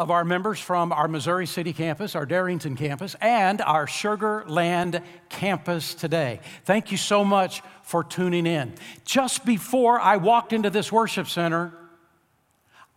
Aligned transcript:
of 0.00 0.10
our 0.10 0.24
members 0.24 0.58
from 0.58 0.94
our 0.94 1.06
Missouri 1.06 1.46
City 1.46 1.74
campus, 1.74 2.14
our 2.14 2.24
Darrington 2.24 2.74
campus, 2.74 3.14
and 3.20 3.60
our 3.60 3.86
Sugar 3.86 4.44
Land 4.48 5.02
campus 5.28 5.92
today. 5.92 6.40
Thank 6.64 6.90
you 6.90 6.96
so 6.96 7.22
much 7.22 7.62
for 7.82 8.02
tuning 8.02 8.46
in. 8.46 8.72
Just 9.04 9.44
before 9.44 10.00
I 10.00 10.16
walked 10.16 10.54
into 10.54 10.70
this 10.70 10.90
worship 10.90 11.28
center, 11.28 11.74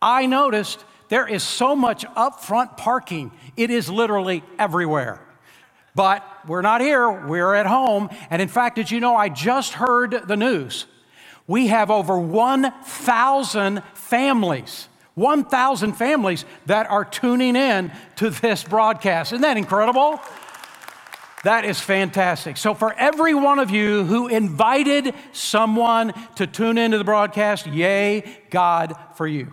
I 0.02 0.28
noticed 0.28 0.86
there 1.10 1.28
is 1.28 1.44
so 1.44 1.76
much 1.76 2.06
upfront 2.06 2.78
parking. 2.78 3.34
It 3.58 3.70
is 3.70 3.90
literally 3.90 4.42
everywhere. 4.58 5.20
But 5.96 6.26
we're 6.48 6.62
not 6.62 6.80
here, 6.80 7.28
we're 7.28 7.54
at 7.54 7.66
home. 7.66 8.12
And 8.30 8.42
in 8.42 8.48
fact, 8.48 8.78
did 8.78 8.90
you 8.90 9.02
know 9.02 9.14
I 9.14 9.28
just 9.28 9.74
heard 9.74 10.24
the 10.26 10.38
news? 10.38 10.86
We 11.48 11.68
have 11.68 11.92
over 11.92 12.18
1,000 12.18 13.84
families 13.94 14.88
1,000 15.16 15.94
families 15.94 16.46
that 16.66 16.90
are 16.90 17.06
tuning 17.06 17.56
in 17.56 17.92
to 18.18 18.30
this 18.30 18.64
broadcast. 18.64 19.32
Isn't 19.32 19.42
that 19.42 19.58
incredible? 19.58 20.20
That 21.44 21.66
is 21.66 21.80
fantastic. 21.80 22.56
So, 22.56 22.74
for 22.74 22.94
every 22.94 23.34
one 23.34 23.60
of 23.60 23.70
you 23.70 24.06
who 24.06 24.28
invited 24.28 25.14
someone 25.34 26.14
to 26.36 26.48
tune 26.48 26.78
into 26.78 26.98
the 26.98 27.04
broadcast, 27.04 27.68
yay, 27.68 28.24
God, 28.50 28.96
for 29.16 29.28
you. 29.28 29.52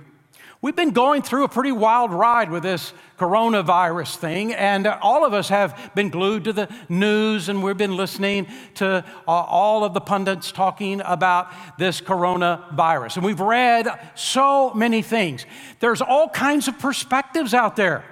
We've 0.62 0.76
been 0.76 0.90
going 0.90 1.22
through 1.22 1.44
a 1.44 1.48
pretty 1.48 1.72
wild 1.72 2.12
ride 2.12 2.50
with 2.50 2.62
this 2.62 2.92
coronavirus 3.18 4.16
thing, 4.16 4.52
and 4.52 4.86
all 4.86 5.24
of 5.24 5.32
us 5.32 5.48
have 5.48 5.92
been 5.94 6.10
glued 6.10 6.44
to 6.44 6.52
the 6.52 6.68
news, 6.90 7.48
and 7.48 7.62
we've 7.62 7.78
been 7.78 7.96
listening 7.96 8.46
to 8.74 9.02
uh, 9.26 9.30
all 9.30 9.84
of 9.84 9.94
the 9.94 10.02
pundits 10.02 10.52
talking 10.52 11.00
about 11.02 11.50
this 11.78 12.02
coronavirus. 12.02 13.16
And 13.16 13.24
we've 13.24 13.40
read 13.40 13.88
so 14.14 14.74
many 14.74 15.00
things. 15.00 15.46
There's 15.78 16.02
all 16.02 16.28
kinds 16.28 16.68
of 16.68 16.78
perspectives 16.78 17.54
out 17.54 17.74
there. 17.76 18.04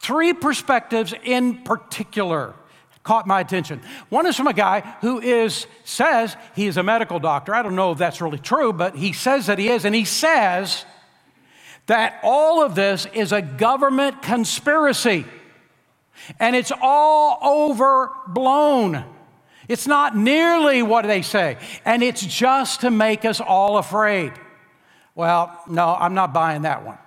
Three 0.00 0.32
perspectives 0.32 1.14
in 1.22 1.62
particular 1.62 2.54
caught 3.04 3.28
my 3.28 3.38
attention. 3.38 3.80
One 4.08 4.26
is 4.26 4.34
from 4.34 4.48
a 4.48 4.52
guy 4.52 4.80
who 5.00 5.20
is 5.20 5.68
says 5.84 6.36
he 6.56 6.66
is 6.66 6.76
a 6.76 6.82
medical 6.82 7.20
doctor. 7.20 7.54
I 7.54 7.62
don't 7.62 7.76
know 7.76 7.92
if 7.92 7.98
that's 7.98 8.20
really 8.20 8.38
true, 8.38 8.72
but 8.72 8.96
he 8.96 9.12
says 9.12 9.46
that 9.46 9.60
he 9.60 9.68
is, 9.68 9.84
and 9.84 9.94
he 9.94 10.04
says 10.04 10.84
that 11.86 12.18
all 12.22 12.62
of 12.62 12.74
this 12.74 13.06
is 13.12 13.32
a 13.32 13.42
government 13.42 14.22
conspiracy 14.22 15.26
and 16.40 16.56
it's 16.56 16.72
all 16.80 17.38
overblown. 17.70 19.04
It's 19.68 19.86
not 19.86 20.16
nearly 20.16 20.82
what 20.82 21.06
they 21.06 21.22
say, 21.22 21.56
and 21.84 22.02
it's 22.02 22.24
just 22.24 22.82
to 22.82 22.90
make 22.90 23.24
us 23.24 23.40
all 23.40 23.78
afraid. 23.78 24.32
Well, 25.14 25.58
no, 25.68 25.94
I'm 25.94 26.14
not 26.14 26.34
buying 26.34 26.62
that 26.62 26.84
one. 26.84 26.98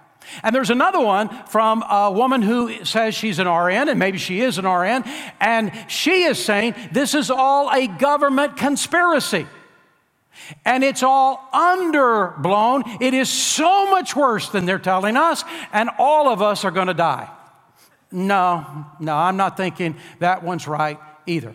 And 0.44 0.54
there's 0.54 0.70
another 0.70 1.00
one 1.00 1.30
from 1.48 1.84
a 1.84 2.12
woman 2.12 2.42
who 2.42 2.84
says 2.84 3.16
she's 3.16 3.40
an 3.40 3.48
RN, 3.48 3.90
and 3.90 4.00
maybe 4.00 4.18
she 4.18 4.42
is 4.42 4.58
an 4.58 4.68
RN, 4.68 5.04
and 5.40 5.72
she 5.88 6.24
is 6.24 6.44
saying 6.44 6.76
this 6.92 7.14
is 7.14 7.30
all 7.30 7.70
a 7.72 7.88
government 7.88 8.58
conspiracy 8.58 9.48
and 10.66 10.84
it's 10.84 11.04
all 11.04 11.48
underblown. 11.54 13.02
It 13.02 13.14
is 13.14 13.30
so 13.30 13.90
much 13.90 14.16
worse 14.16 14.50
than 14.50 14.66
they're 14.66 14.80
telling 14.80 15.18
us, 15.18 15.44
and 15.74 15.90
all 15.98 16.30
of 16.30 16.42
us 16.42 16.66
are 16.66 16.72
going 16.72 16.88
to 16.88 16.94
die. 16.94 17.30
No, 18.12 18.86
no, 19.00 19.16
I'm 19.16 19.38
not 19.38 19.58
thinking 19.58 19.98
that 20.20 20.44
one's 20.44 20.68
right 20.68 21.00
either. 21.26 21.54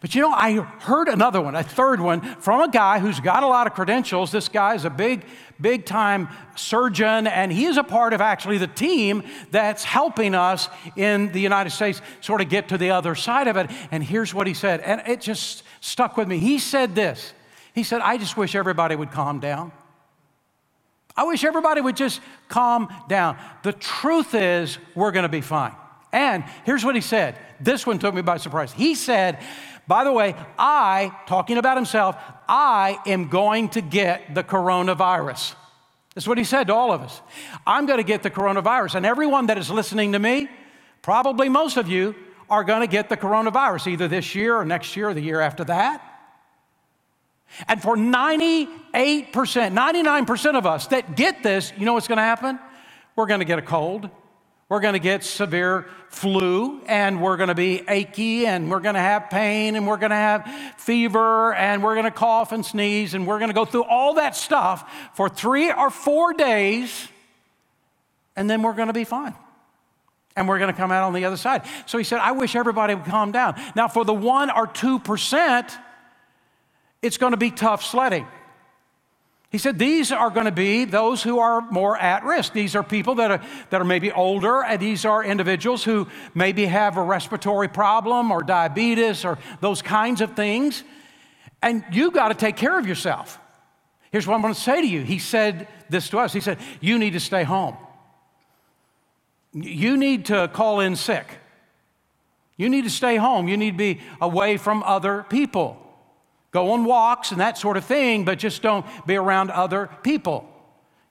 But 0.00 0.14
you 0.14 0.20
know, 0.20 0.30
I 0.30 0.52
heard 0.54 1.08
another 1.08 1.40
one, 1.40 1.54
a 1.54 1.62
third 1.62 2.00
one, 2.00 2.20
from 2.20 2.60
a 2.60 2.68
guy 2.68 2.98
who's 2.98 3.20
got 3.20 3.42
a 3.42 3.46
lot 3.46 3.66
of 3.66 3.72
credentials. 3.72 4.30
This 4.30 4.48
guy 4.48 4.74
is 4.74 4.84
a 4.84 4.90
big, 4.90 5.24
big 5.60 5.86
time 5.86 6.28
surgeon, 6.54 7.26
and 7.26 7.52
he 7.52 7.64
is 7.64 7.76
a 7.76 7.84
part 7.84 8.12
of 8.12 8.20
actually 8.20 8.58
the 8.58 8.66
team 8.66 9.22
that's 9.50 9.84
helping 9.84 10.34
us 10.34 10.68
in 10.96 11.32
the 11.32 11.40
United 11.40 11.70
States 11.70 12.02
sort 12.20 12.40
of 12.40 12.48
get 12.48 12.68
to 12.68 12.78
the 12.78 12.90
other 12.90 13.14
side 13.14 13.48
of 13.48 13.56
it. 13.56 13.70
And 13.90 14.02
here's 14.02 14.34
what 14.34 14.46
he 14.46 14.54
said, 14.54 14.80
and 14.80 15.02
it 15.06 15.20
just 15.20 15.62
stuck 15.80 16.16
with 16.16 16.28
me. 16.28 16.38
He 16.38 16.58
said 16.58 16.94
this 16.94 17.32
he 17.76 17.82
said, 17.82 18.00
I 18.00 18.16
just 18.16 18.38
wish 18.38 18.54
everybody 18.54 18.96
would 18.96 19.10
calm 19.10 19.38
down. 19.38 19.70
I 21.14 21.24
wish 21.24 21.44
everybody 21.44 21.82
would 21.82 21.94
just 21.94 22.22
calm 22.48 22.88
down. 23.06 23.36
The 23.64 23.74
truth 23.74 24.34
is, 24.34 24.78
we're 24.94 25.12
going 25.12 25.24
to 25.24 25.28
be 25.28 25.42
fine. 25.42 25.74
And 26.10 26.42
here's 26.64 26.86
what 26.86 26.94
he 26.94 27.02
said. 27.02 27.38
This 27.60 27.86
one 27.86 27.98
took 27.98 28.14
me 28.14 28.22
by 28.22 28.38
surprise. 28.38 28.72
He 28.72 28.94
said, 28.94 29.42
by 29.86 30.04
the 30.04 30.12
way, 30.12 30.34
I, 30.58 31.14
talking 31.26 31.58
about 31.58 31.76
himself, 31.76 32.16
I 32.48 32.98
am 33.06 33.28
going 33.28 33.68
to 33.70 33.82
get 33.82 34.34
the 34.34 34.42
coronavirus. 34.42 35.54
That's 36.14 36.26
what 36.26 36.38
he 36.38 36.44
said 36.44 36.68
to 36.68 36.74
all 36.74 36.92
of 36.92 37.02
us. 37.02 37.20
I'm 37.66 37.84
going 37.84 37.98
to 37.98 38.04
get 38.04 38.22
the 38.22 38.30
coronavirus. 38.30 38.94
And 38.94 39.04
everyone 39.04 39.48
that 39.48 39.58
is 39.58 39.70
listening 39.70 40.12
to 40.12 40.18
me, 40.18 40.48
probably 41.02 41.50
most 41.50 41.76
of 41.76 41.88
you, 41.88 42.14
are 42.48 42.64
going 42.64 42.80
to 42.80 42.86
get 42.86 43.10
the 43.10 43.18
coronavirus 43.18 43.88
either 43.88 44.08
this 44.08 44.34
year 44.34 44.56
or 44.56 44.64
next 44.64 44.96
year 44.96 45.10
or 45.10 45.14
the 45.14 45.20
year 45.20 45.42
after 45.42 45.62
that. 45.64 46.15
And 47.68 47.80
for 47.80 47.96
98%, 47.96 48.68
99% 48.92 50.58
of 50.58 50.66
us 50.66 50.88
that 50.88 51.16
get 51.16 51.42
this, 51.42 51.72
you 51.76 51.86
know 51.86 51.94
what's 51.94 52.08
going 52.08 52.18
to 52.18 52.22
happen? 52.22 52.58
We're 53.14 53.26
going 53.26 53.40
to 53.40 53.46
get 53.46 53.58
a 53.58 53.62
cold. 53.62 54.10
We're 54.68 54.80
going 54.80 54.94
to 54.94 54.98
get 54.98 55.22
severe 55.22 55.86
flu, 56.08 56.82
and 56.86 57.22
we're 57.22 57.36
going 57.36 57.50
to 57.50 57.54
be 57.54 57.84
achy, 57.86 58.46
and 58.46 58.68
we're 58.68 58.80
going 58.80 58.96
to 58.96 59.00
have 59.00 59.30
pain, 59.30 59.76
and 59.76 59.86
we're 59.86 59.96
going 59.96 60.10
to 60.10 60.16
have 60.16 60.44
fever, 60.76 61.54
and 61.54 61.84
we're 61.84 61.94
going 61.94 62.06
to 62.06 62.10
cough 62.10 62.50
and 62.50 62.66
sneeze, 62.66 63.14
and 63.14 63.28
we're 63.28 63.38
going 63.38 63.50
to 63.50 63.54
go 63.54 63.64
through 63.64 63.84
all 63.84 64.14
that 64.14 64.34
stuff 64.34 64.90
for 65.14 65.28
three 65.28 65.70
or 65.70 65.88
four 65.88 66.32
days, 66.32 67.08
and 68.34 68.50
then 68.50 68.60
we're 68.62 68.72
going 68.72 68.88
to 68.88 68.92
be 68.92 69.04
fine. 69.04 69.36
And 70.34 70.48
we're 70.48 70.58
going 70.58 70.72
to 70.72 70.76
come 70.76 70.90
out 70.90 71.04
on 71.04 71.12
the 71.14 71.24
other 71.24 71.36
side. 71.36 71.62
So 71.86 71.96
he 71.96 72.04
said, 72.04 72.18
I 72.18 72.32
wish 72.32 72.56
everybody 72.56 72.94
would 72.94 73.06
calm 73.06 73.30
down. 73.30 73.54
Now, 73.76 73.86
for 73.86 74.04
the 74.04 74.12
one 74.12 74.50
or 74.50 74.66
two 74.66 74.98
percent, 74.98 75.70
it's 77.02 77.18
going 77.18 77.32
to 77.32 77.36
be 77.36 77.50
tough 77.50 77.84
sledding. 77.84 78.26
He 79.50 79.58
said 79.58 79.78
these 79.78 80.12
are 80.12 80.30
going 80.30 80.46
to 80.46 80.52
be 80.52 80.84
those 80.84 81.22
who 81.22 81.38
are 81.38 81.60
more 81.70 81.96
at 81.96 82.24
risk. 82.24 82.52
These 82.52 82.74
are 82.74 82.82
people 82.82 83.14
that 83.16 83.30
are, 83.30 83.42
that 83.70 83.80
are 83.80 83.84
maybe 83.84 84.10
older, 84.10 84.62
and 84.62 84.80
these 84.80 85.04
are 85.04 85.24
individuals 85.24 85.84
who 85.84 86.08
maybe 86.34 86.66
have 86.66 86.96
a 86.96 87.02
respiratory 87.02 87.68
problem 87.68 88.32
or 88.32 88.42
diabetes 88.42 89.24
or 89.24 89.38
those 89.60 89.82
kinds 89.82 90.20
of 90.20 90.34
things. 90.34 90.82
And 91.62 91.84
you 91.92 92.10
got 92.10 92.28
to 92.28 92.34
take 92.34 92.56
care 92.56 92.78
of 92.78 92.86
yourself. 92.86 93.38
Here's 94.10 94.26
what 94.26 94.34
I'm 94.34 94.42
going 94.42 94.54
to 94.54 94.60
say 94.60 94.80
to 94.80 94.86
you. 94.86 95.02
He 95.02 95.18
said 95.18 95.68
this 95.88 96.08
to 96.10 96.18
us. 96.18 96.32
He 96.32 96.40
said, 96.40 96.58
You 96.80 96.98
need 96.98 97.12
to 97.12 97.20
stay 97.20 97.44
home. 97.44 97.76
You 99.52 99.96
need 99.96 100.26
to 100.26 100.48
call 100.48 100.80
in 100.80 100.96
sick. 100.96 101.26
You 102.56 102.68
need 102.68 102.84
to 102.84 102.90
stay 102.90 103.16
home. 103.16 103.48
You 103.48 103.56
need 103.56 103.72
to 103.72 103.76
be 103.76 104.00
away 104.20 104.56
from 104.56 104.82
other 104.82 105.24
people. 105.28 105.85
Go 106.50 106.72
on 106.72 106.84
walks 106.84 107.32
and 107.32 107.40
that 107.40 107.58
sort 107.58 107.76
of 107.76 107.84
thing, 107.84 108.24
but 108.24 108.38
just 108.38 108.62
don't 108.62 108.86
be 109.06 109.16
around 109.16 109.50
other 109.50 109.90
people. 110.02 110.48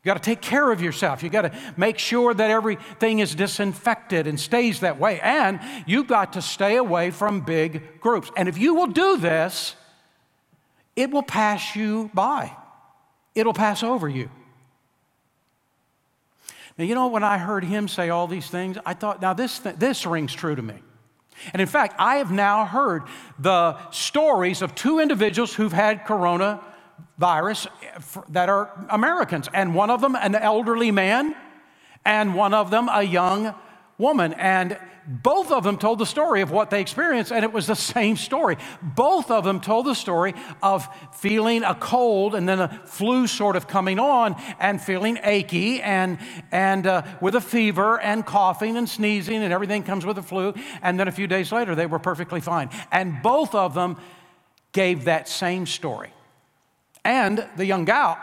You 0.04 0.10
got 0.10 0.22
to 0.22 0.30
take 0.30 0.42
care 0.42 0.72
of 0.72 0.82
yourself. 0.82 1.24
You 1.24 1.30
got 1.30 1.42
to 1.42 1.52
make 1.78 1.98
sure 1.98 2.34
that 2.34 2.52
everything 2.52 3.20
is 3.20 3.34
disinfected 3.34 4.28
and 4.28 4.40
stays 4.40 4.82
that 4.82 5.00
way. 5.00 5.20
And 5.20 5.60
you've 5.88 6.08
got 6.08 6.34
to 6.34 6.44
stay 6.44 6.76
away 6.76 7.10
from 7.10 7.42
big 7.42 8.00
groups. 8.00 8.30
And 8.38 8.48
if 8.48 8.58
you 8.58 8.76
will 8.76 8.88
do 8.88 9.18
this, 9.18 9.76
it 10.96 11.10
will 11.10 11.24
pass 11.24 11.76
you 11.76 12.12
by, 12.14 12.56
it'll 13.34 13.54
pass 13.54 13.84
over 13.84 14.08
you. 14.08 14.30
Now, 16.78 16.84
you 16.84 16.94
know, 16.94 17.08
when 17.08 17.24
I 17.24 17.38
heard 17.38 17.64
him 17.64 17.88
say 17.88 18.10
all 18.10 18.28
these 18.28 18.48
things, 18.48 18.78
I 18.86 18.94
thought, 18.94 19.22
now 19.22 19.34
this, 19.34 19.60
th- 19.60 19.78
this 19.78 20.06
rings 20.06 20.34
true 20.34 20.56
to 20.56 20.62
me. 20.62 20.76
And 21.54 21.62
in 21.62 21.68
fact, 21.68 21.96
I 22.00 22.16
have 22.16 22.32
now 22.32 22.66
heard 22.66 23.04
the 23.40 23.78
stories 23.92 24.62
of 24.62 24.76
two 24.76 25.00
individuals 25.00 25.54
who've 25.54 25.74
had 25.74 26.06
coronavirus 26.06 27.68
that 28.30 28.50
are 28.50 28.72
Americans, 28.90 29.50
and 29.54 29.76
one 29.76 29.90
of 29.90 30.02
them 30.02 30.16
an 30.16 30.36
elderly 30.36 30.92
man, 30.92 31.36
and 32.04 32.36
one 32.36 32.54
of 32.54 32.70
them 32.72 32.90
a 32.90 33.04
young 33.04 33.54
woman. 33.98 34.34
And 34.34 34.78
both 35.08 35.52
of 35.52 35.64
them 35.64 35.78
told 35.78 36.00
the 36.00 36.06
story 36.06 36.42
of 36.42 36.50
what 36.50 36.70
they 36.70 36.82
experienced, 36.82 37.32
and 37.32 37.44
it 37.44 37.54
was 37.54 37.68
the 37.68 37.76
same 37.76 38.16
story. 38.16 38.58
Both 38.82 39.30
of 39.30 39.44
them 39.44 39.62
told 39.62 39.86
the 39.86 39.94
story 39.94 40.34
of 40.64 40.88
feeling 41.14 41.64
a 41.64 41.76
cold 41.76 42.34
and 42.34 42.50
then 42.50 42.60
a 42.60 42.82
flu 42.86 43.28
sort 43.28 43.56
of 43.56 43.68
coming 43.68 44.00
on 44.00 44.36
and 44.60 44.82
feeling 44.82 45.20
achy 45.24 45.82
and, 45.82 46.18
and 46.52 46.88
uh, 46.88 47.04
with 47.22 47.36
a 47.36 47.42
fever 47.42 48.00
and 48.00 48.26
coughing 48.26 48.78
and 48.78 48.90
sneezing, 48.90 49.44
and 49.44 49.54
everything 49.54 49.84
comes 49.84 50.06
with 50.06 50.16
the 50.16 50.24
flu. 50.24 50.54
And 50.82 51.00
then 51.00 51.08
a 51.08 51.12
few 51.12 51.28
days 51.28 51.52
later, 51.52 51.76
they 51.76 51.86
were 51.86 52.00
perfectly 52.00 52.42
fine. 52.42 52.70
And 52.92 53.22
both 53.22 53.54
of 53.54 53.76
them 53.76 53.98
gave 54.72 55.06
that 55.06 55.30
same 55.30 55.68
story. 55.68 56.12
And 57.04 57.48
the 57.58 57.66
young 57.66 57.86
gal 57.86 58.18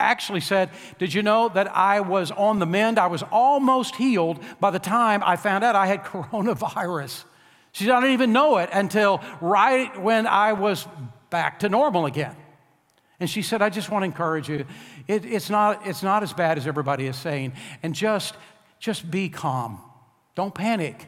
actually 0.00 0.40
said, 0.40 0.70
Did 0.98 1.14
you 1.14 1.22
know 1.22 1.48
that 1.48 1.74
I 1.74 2.00
was 2.00 2.30
on 2.30 2.58
the 2.58 2.66
mend? 2.66 2.98
I 2.98 3.06
was 3.06 3.22
almost 3.30 3.96
healed 3.96 4.42
by 4.60 4.70
the 4.70 4.78
time 4.78 5.22
I 5.24 5.36
found 5.36 5.64
out 5.64 5.76
I 5.76 5.86
had 5.86 6.04
coronavirus. 6.04 7.24
She 7.72 7.84
said, 7.84 7.92
I 7.94 8.00
didn't 8.00 8.14
even 8.14 8.32
know 8.32 8.58
it 8.58 8.70
until 8.72 9.20
right 9.40 10.00
when 10.00 10.26
I 10.26 10.52
was 10.52 10.86
back 11.30 11.60
to 11.60 11.68
normal 11.68 12.06
again. 12.06 12.36
And 13.18 13.28
she 13.28 13.42
said, 13.42 13.62
I 13.62 13.70
just 13.70 13.90
want 13.90 14.02
to 14.02 14.06
encourage 14.06 14.48
you. 14.48 14.66
It, 15.08 15.24
it's, 15.24 15.50
not, 15.50 15.86
it's 15.86 16.02
not 16.02 16.22
as 16.22 16.32
bad 16.32 16.58
as 16.58 16.66
everybody 16.66 17.06
is 17.06 17.16
saying. 17.16 17.54
And 17.82 17.94
just 17.94 18.34
just 18.84 19.10
be 19.10 19.30
calm. 19.30 19.80
Don't 20.34 20.54
panic. 20.54 21.06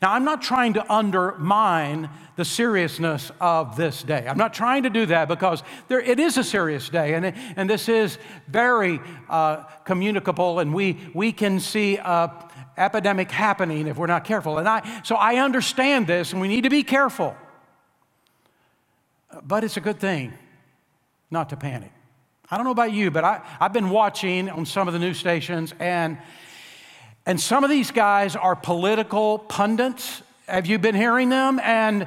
Now, 0.00 0.12
I'm 0.12 0.24
not 0.24 0.42
trying 0.42 0.74
to 0.74 0.92
undermine 0.92 2.08
the 2.36 2.44
seriousness 2.44 3.30
of 3.40 3.76
this 3.76 4.02
day. 4.02 4.26
I'm 4.26 4.38
not 4.38 4.54
trying 4.54 4.84
to 4.84 4.90
do 4.90 5.06
that 5.06 5.28
because 5.28 5.62
there, 5.88 6.00
it 6.00 6.18
is 6.18 6.38
a 6.38 6.44
serious 6.44 6.88
day, 6.88 7.14
and, 7.14 7.26
it, 7.26 7.34
and 7.56 7.68
this 7.68 7.88
is 7.88 8.18
very 8.48 9.00
uh, 9.28 9.64
communicable, 9.84 10.60
and 10.60 10.72
we, 10.72 10.98
we 11.14 11.32
can 11.32 11.60
see 11.60 11.98
an 11.98 12.30
epidemic 12.76 13.30
happening 13.30 13.86
if 13.86 13.96
we're 13.96 14.06
not 14.06 14.24
careful. 14.24 14.58
And 14.58 14.68
I, 14.68 15.02
so 15.02 15.16
I 15.16 15.36
understand 15.36 16.06
this, 16.06 16.32
and 16.32 16.40
we 16.40 16.48
need 16.48 16.62
to 16.62 16.70
be 16.70 16.84
careful. 16.84 17.36
But 19.42 19.64
it's 19.64 19.76
a 19.76 19.80
good 19.80 19.98
thing 19.98 20.32
not 21.30 21.48
to 21.50 21.56
panic. 21.56 21.92
I 22.50 22.56
don't 22.56 22.64
know 22.64 22.72
about 22.72 22.92
you, 22.92 23.10
but 23.10 23.24
I, 23.24 23.40
I've 23.60 23.72
been 23.72 23.90
watching 23.90 24.48
on 24.48 24.66
some 24.66 24.86
of 24.86 24.94
the 24.94 25.00
news 25.00 25.18
stations, 25.18 25.74
and 25.80 26.18
and 27.26 27.40
some 27.40 27.62
of 27.62 27.70
these 27.70 27.90
guys 27.90 28.34
are 28.34 28.56
political 28.56 29.38
pundits. 29.38 30.22
Have 30.46 30.66
you 30.66 30.78
been 30.78 30.94
hearing 30.94 31.28
them? 31.28 31.60
And 31.60 32.06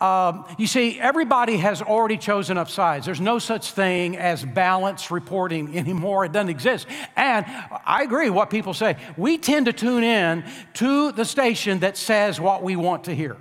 um, 0.00 0.44
you 0.58 0.66
see, 0.66 0.98
everybody 0.98 1.56
has 1.58 1.80
already 1.80 2.18
chosen 2.18 2.58
up 2.58 2.68
sides. 2.68 3.06
There's 3.06 3.20
no 3.20 3.38
such 3.38 3.72
thing 3.72 4.16
as 4.16 4.44
balanced 4.44 5.10
reporting 5.10 5.76
anymore. 5.78 6.24
It 6.24 6.32
doesn't 6.32 6.48
exist. 6.48 6.86
And 7.16 7.46
I 7.86 8.02
agree 8.02 8.30
what 8.30 8.50
people 8.50 8.74
say. 8.74 8.96
We 9.16 9.38
tend 9.38 9.66
to 9.66 9.72
tune 9.72 10.04
in 10.04 10.44
to 10.74 11.12
the 11.12 11.24
station 11.24 11.80
that 11.80 11.96
says 11.96 12.40
what 12.40 12.62
we 12.62 12.76
want 12.76 13.04
to 13.04 13.14
hear. 13.14 13.36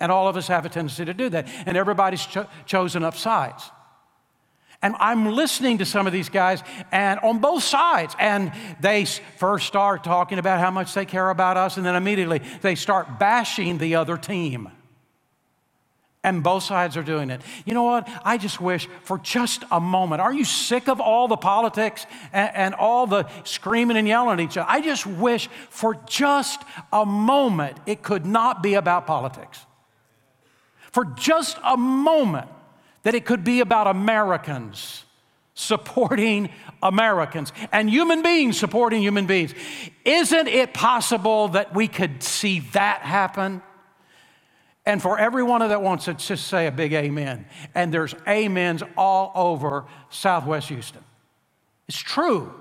And 0.00 0.12
all 0.12 0.28
of 0.28 0.36
us 0.36 0.48
have 0.48 0.66
a 0.66 0.68
tendency 0.68 1.04
to 1.06 1.14
do 1.14 1.30
that. 1.30 1.48
And 1.64 1.76
everybody's 1.76 2.24
cho- 2.24 2.46
chosen 2.66 3.02
up 3.02 3.16
sides. 3.16 3.70
And 4.82 4.94
I'm 4.98 5.34
listening 5.34 5.78
to 5.78 5.86
some 5.86 6.06
of 6.06 6.12
these 6.12 6.28
guys, 6.28 6.62
and 6.92 7.18
on 7.20 7.38
both 7.38 7.62
sides, 7.62 8.14
and 8.18 8.52
they 8.80 9.04
first 9.04 9.66
start 9.66 10.04
talking 10.04 10.38
about 10.38 10.60
how 10.60 10.70
much 10.70 10.94
they 10.94 11.06
care 11.06 11.30
about 11.30 11.56
us, 11.56 11.76
and 11.76 11.86
then 11.86 11.96
immediately 11.96 12.42
they 12.60 12.74
start 12.74 13.18
bashing 13.18 13.78
the 13.78 13.96
other 13.96 14.16
team. 14.16 14.70
And 16.22 16.42
both 16.42 16.64
sides 16.64 16.96
are 16.96 17.04
doing 17.04 17.30
it. 17.30 17.40
You 17.64 17.72
know 17.72 17.84
what? 17.84 18.08
I 18.24 18.36
just 18.36 18.60
wish 18.60 18.88
for 19.02 19.16
just 19.18 19.62
a 19.70 19.78
moment. 19.78 20.20
Are 20.20 20.34
you 20.34 20.44
sick 20.44 20.88
of 20.88 21.00
all 21.00 21.28
the 21.28 21.36
politics 21.36 22.04
and, 22.32 22.50
and 22.52 22.74
all 22.74 23.06
the 23.06 23.28
screaming 23.44 23.96
and 23.96 24.08
yelling 24.08 24.32
at 24.32 24.40
each 24.40 24.56
other? 24.56 24.68
I 24.68 24.80
just 24.80 25.06
wish 25.06 25.48
for 25.70 25.94
just 26.06 26.60
a 26.92 27.06
moment 27.06 27.78
it 27.86 28.02
could 28.02 28.26
not 28.26 28.60
be 28.60 28.74
about 28.74 29.06
politics. 29.06 29.64
For 30.90 31.04
just 31.04 31.58
a 31.62 31.76
moment, 31.76 32.48
that 33.06 33.14
it 33.14 33.24
could 33.24 33.44
be 33.44 33.60
about 33.60 33.86
Americans 33.86 35.04
supporting 35.54 36.50
Americans 36.82 37.52
and 37.70 37.88
human 37.88 38.20
beings 38.20 38.58
supporting 38.58 39.00
human 39.00 39.26
beings. 39.26 39.54
Isn't 40.04 40.48
it 40.48 40.74
possible 40.74 41.46
that 41.50 41.72
we 41.72 41.86
could 41.86 42.20
see 42.20 42.58
that 42.72 43.02
happen? 43.02 43.62
And 44.84 45.00
for 45.00 45.20
everyone 45.20 45.60
that 45.60 45.82
wants 45.82 46.06
to 46.06 46.14
just 46.14 46.48
say 46.48 46.66
a 46.66 46.72
big 46.72 46.92
amen. 46.94 47.46
And 47.76 47.94
there's 47.94 48.12
amens 48.26 48.82
all 48.96 49.30
over 49.36 49.84
Southwest 50.10 50.68
Houston. 50.70 51.04
It's 51.86 51.96
true. 51.96 52.52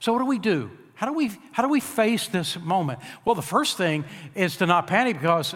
So, 0.00 0.14
what 0.14 0.20
do 0.20 0.24
we 0.24 0.38
do? 0.38 0.70
How 0.94 1.06
do 1.06 1.12
we, 1.12 1.32
how 1.52 1.62
do 1.62 1.68
we 1.68 1.80
face 1.80 2.28
this 2.28 2.58
moment? 2.58 3.00
Well, 3.26 3.34
the 3.34 3.42
first 3.42 3.76
thing 3.76 4.06
is 4.34 4.56
to 4.56 4.64
not 4.64 4.86
panic 4.86 5.20
because 5.20 5.54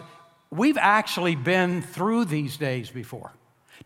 We've 0.50 0.78
actually 0.78 1.34
been 1.34 1.82
through 1.82 2.26
these 2.26 2.56
days 2.56 2.90
before. 2.90 3.32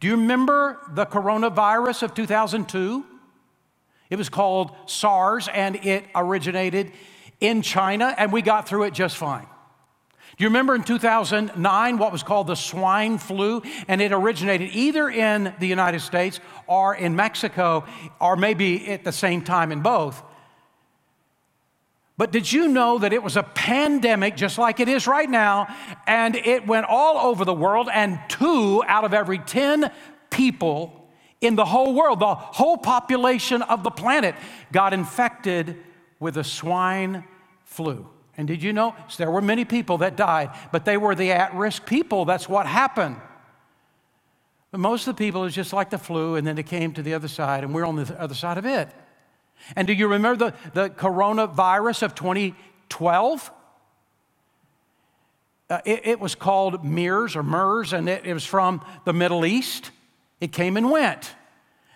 Do 0.00 0.06
you 0.08 0.16
remember 0.16 0.78
the 0.94 1.06
coronavirus 1.06 2.04
of 2.04 2.14
2002? 2.14 3.04
It 4.10 4.16
was 4.16 4.28
called 4.28 4.72
SARS 4.86 5.48
and 5.48 5.76
it 5.76 6.04
originated 6.14 6.92
in 7.40 7.62
China, 7.62 8.14
and 8.16 8.32
we 8.32 8.42
got 8.42 8.68
through 8.68 8.84
it 8.84 8.94
just 8.94 9.16
fine. 9.16 9.46
Do 10.36 10.44
you 10.44 10.48
remember 10.48 10.74
in 10.74 10.82
2009 10.82 11.98
what 11.98 12.12
was 12.12 12.22
called 12.22 12.46
the 12.46 12.54
swine 12.54 13.18
flu? 13.18 13.62
And 13.88 14.00
it 14.00 14.12
originated 14.12 14.70
either 14.72 15.10
in 15.10 15.54
the 15.58 15.66
United 15.66 16.00
States 16.00 16.40
or 16.66 16.94
in 16.94 17.16
Mexico, 17.16 17.84
or 18.20 18.36
maybe 18.36 18.88
at 18.90 19.04
the 19.04 19.12
same 19.12 19.42
time 19.42 19.72
in 19.72 19.80
both. 19.80 20.22
But 22.22 22.30
did 22.30 22.52
you 22.52 22.68
know 22.68 23.00
that 23.00 23.12
it 23.12 23.20
was 23.20 23.36
a 23.36 23.42
pandemic 23.42 24.36
just 24.36 24.56
like 24.56 24.78
it 24.78 24.88
is 24.88 25.08
right 25.08 25.28
now, 25.28 25.66
and 26.06 26.36
it 26.36 26.68
went 26.68 26.86
all 26.88 27.16
over 27.16 27.44
the 27.44 27.52
world, 27.52 27.88
and 27.92 28.16
two 28.28 28.80
out 28.86 29.02
of 29.02 29.12
every 29.12 29.40
10 29.40 29.90
people 30.30 31.10
in 31.40 31.56
the 31.56 31.64
whole 31.64 31.92
world, 31.94 32.20
the 32.20 32.32
whole 32.32 32.76
population 32.76 33.60
of 33.62 33.82
the 33.82 33.90
planet, 33.90 34.36
got 34.70 34.94
infected 34.94 35.78
with 36.20 36.34
the 36.34 36.44
swine 36.44 37.24
flu. 37.64 38.08
And 38.36 38.46
did 38.46 38.62
you 38.62 38.72
know? 38.72 38.94
there 39.16 39.28
were 39.28 39.42
many 39.42 39.64
people 39.64 39.98
that 39.98 40.14
died, 40.14 40.50
but 40.70 40.84
they 40.84 40.96
were 40.96 41.16
the 41.16 41.32
at 41.32 41.52
risk 41.56 41.86
people. 41.86 42.24
That's 42.24 42.48
what 42.48 42.66
happened. 42.66 43.16
But 44.70 44.78
most 44.78 45.08
of 45.08 45.16
the 45.16 45.24
people, 45.24 45.40
it 45.40 45.46
was 45.46 45.56
just 45.56 45.72
like 45.72 45.90
the 45.90 45.98
flu, 45.98 46.36
and 46.36 46.46
then 46.46 46.56
it 46.56 46.66
came 46.66 46.92
to 46.92 47.02
the 47.02 47.14
other 47.14 47.26
side, 47.26 47.64
and 47.64 47.74
we're 47.74 47.84
on 47.84 47.96
the 47.96 48.16
other 48.20 48.36
side 48.36 48.58
of 48.58 48.64
it. 48.64 48.94
And 49.76 49.86
do 49.86 49.92
you 49.92 50.08
remember 50.08 50.50
the, 50.50 50.54
the 50.74 50.90
coronavirus 50.90 52.02
of 52.02 52.14
2012? 52.14 53.50
Uh, 55.70 55.80
it, 55.84 56.00
it, 56.04 56.20
was 56.20 56.34
called 56.34 56.84
MERS 56.84 57.34
or 57.34 57.42
MERS, 57.42 57.92
and 57.92 58.08
it, 58.08 58.26
it, 58.26 58.34
was 58.34 58.44
from 58.44 58.84
the 59.06 59.12
Middle 59.12 59.46
East. 59.46 59.90
It 60.40 60.52
came 60.52 60.76
and 60.76 60.90
went. 60.90 61.34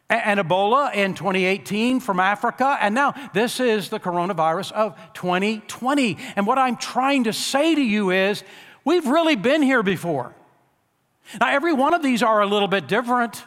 And, 0.08 0.40
and 0.40 0.48
Ebola 0.48 0.94
in 0.94 1.14
2018 1.14 2.00
from 2.00 2.18
Africa, 2.18 2.78
and 2.80 2.94
now 2.94 3.14
this 3.34 3.60
is 3.60 3.90
the 3.90 4.00
coronavirus 4.00 4.72
of 4.72 4.96
2020. 5.12 6.16
And 6.36 6.46
what 6.46 6.58
I'm 6.58 6.76
trying 6.76 7.24
to 7.24 7.32
say 7.32 7.74
to 7.74 7.82
you 7.82 8.10
is, 8.10 8.42
we've 8.84 9.06
really 9.06 9.36
been 9.36 9.60
here 9.60 9.82
before. 9.82 10.34
Now, 11.40 11.50
every 11.50 11.72
one 11.72 11.92
of 11.92 12.02
these 12.02 12.22
are 12.22 12.40
a 12.40 12.46
little 12.46 12.68
bit 12.68 12.86
different. 12.86 13.44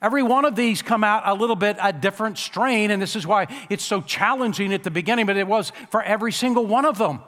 Every 0.00 0.22
one 0.22 0.44
of 0.44 0.54
these 0.54 0.80
come 0.80 1.02
out 1.02 1.24
a 1.26 1.34
little 1.34 1.56
bit 1.56 1.76
a 1.80 1.92
different 1.92 2.38
strain, 2.38 2.90
and 2.90 3.02
this 3.02 3.16
is 3.16 3.26
why 3.26 3.48
it's 3.68 3.84
so 3.84 4.00
challenging 4.00 4.72
at 4.72 4.84
the 4.84 4.90
beginning, 4.90 5.26
but 5.26 5.36
it 5.36 5.46
was 5.46 5.72
for 5.90 6.02
every 6.02 6.30
single 6.30 6.66
one 6.66 6.84
of 6.84 6.98
them. 6.98 7.20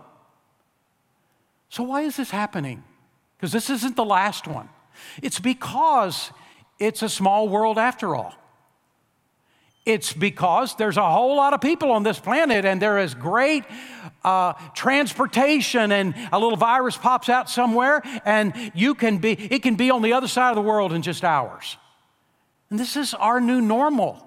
So, 1.69 1.83
why 1.83 2.03
is 2.03 2.17
this 2.17 2.31
happening? 2.31 2.85
Because 3.37 3.53
this 3.53 3.71
isn't 3.71 3.97
the 3.97 4.05
last 4.05 4.47
one. 4.47 4.69
It's 5.23 5.41
because 5.41 6.31
it's 6.79 7.03
a 7.03 7.09
small 7.09 7.49
world 7.49 7.79
after 7.79 8.15
all. 8.15 8.35
It's 9.87 10.13
because 10.13 10.77
there's 10.77 10.99
a 10.99 11.11
whole 11.11 11.37
lot 11.37 11.55
of 11.55 11.61
people 11.61 11.91
on 11.91 12.05
this 12.05 12.21
planet, 12.21 12.65
and 12.65 12.81
there 12.81 12.99
is 12.99 13.15
great 13.15 13.65
uh, 14.23 14.53
transportation, 14.75 15.91
and 15.91 16.15
a 16.31 16.39
little 16.39 16.57
virus 16.57 16.97
pops 16.97 17.29
out 17.29 17.51
somewhere, 17.51 18.03
and 18.25 18.53
you 18.75 18.95
can 18.95 19.19
be, 19.19 19.33
it 19.33 19.63
can 19.63 19.75
be 19.75 19.91
on 19.91 20.03
the 20.03 20.13
other 20.13 20.29
side 20.29 20.51
of 20.51 20.57
the 20.57 20.63
world 20.63 20.93
in 20.93 21.03
just 21.03 21.25
hours. 21.25 21.77
And 22.71 22.79
this 22.79 22.97
is 22.97 23.15
our 23.15 23.41
new 23.41 23.61
normal. 23.61 24.27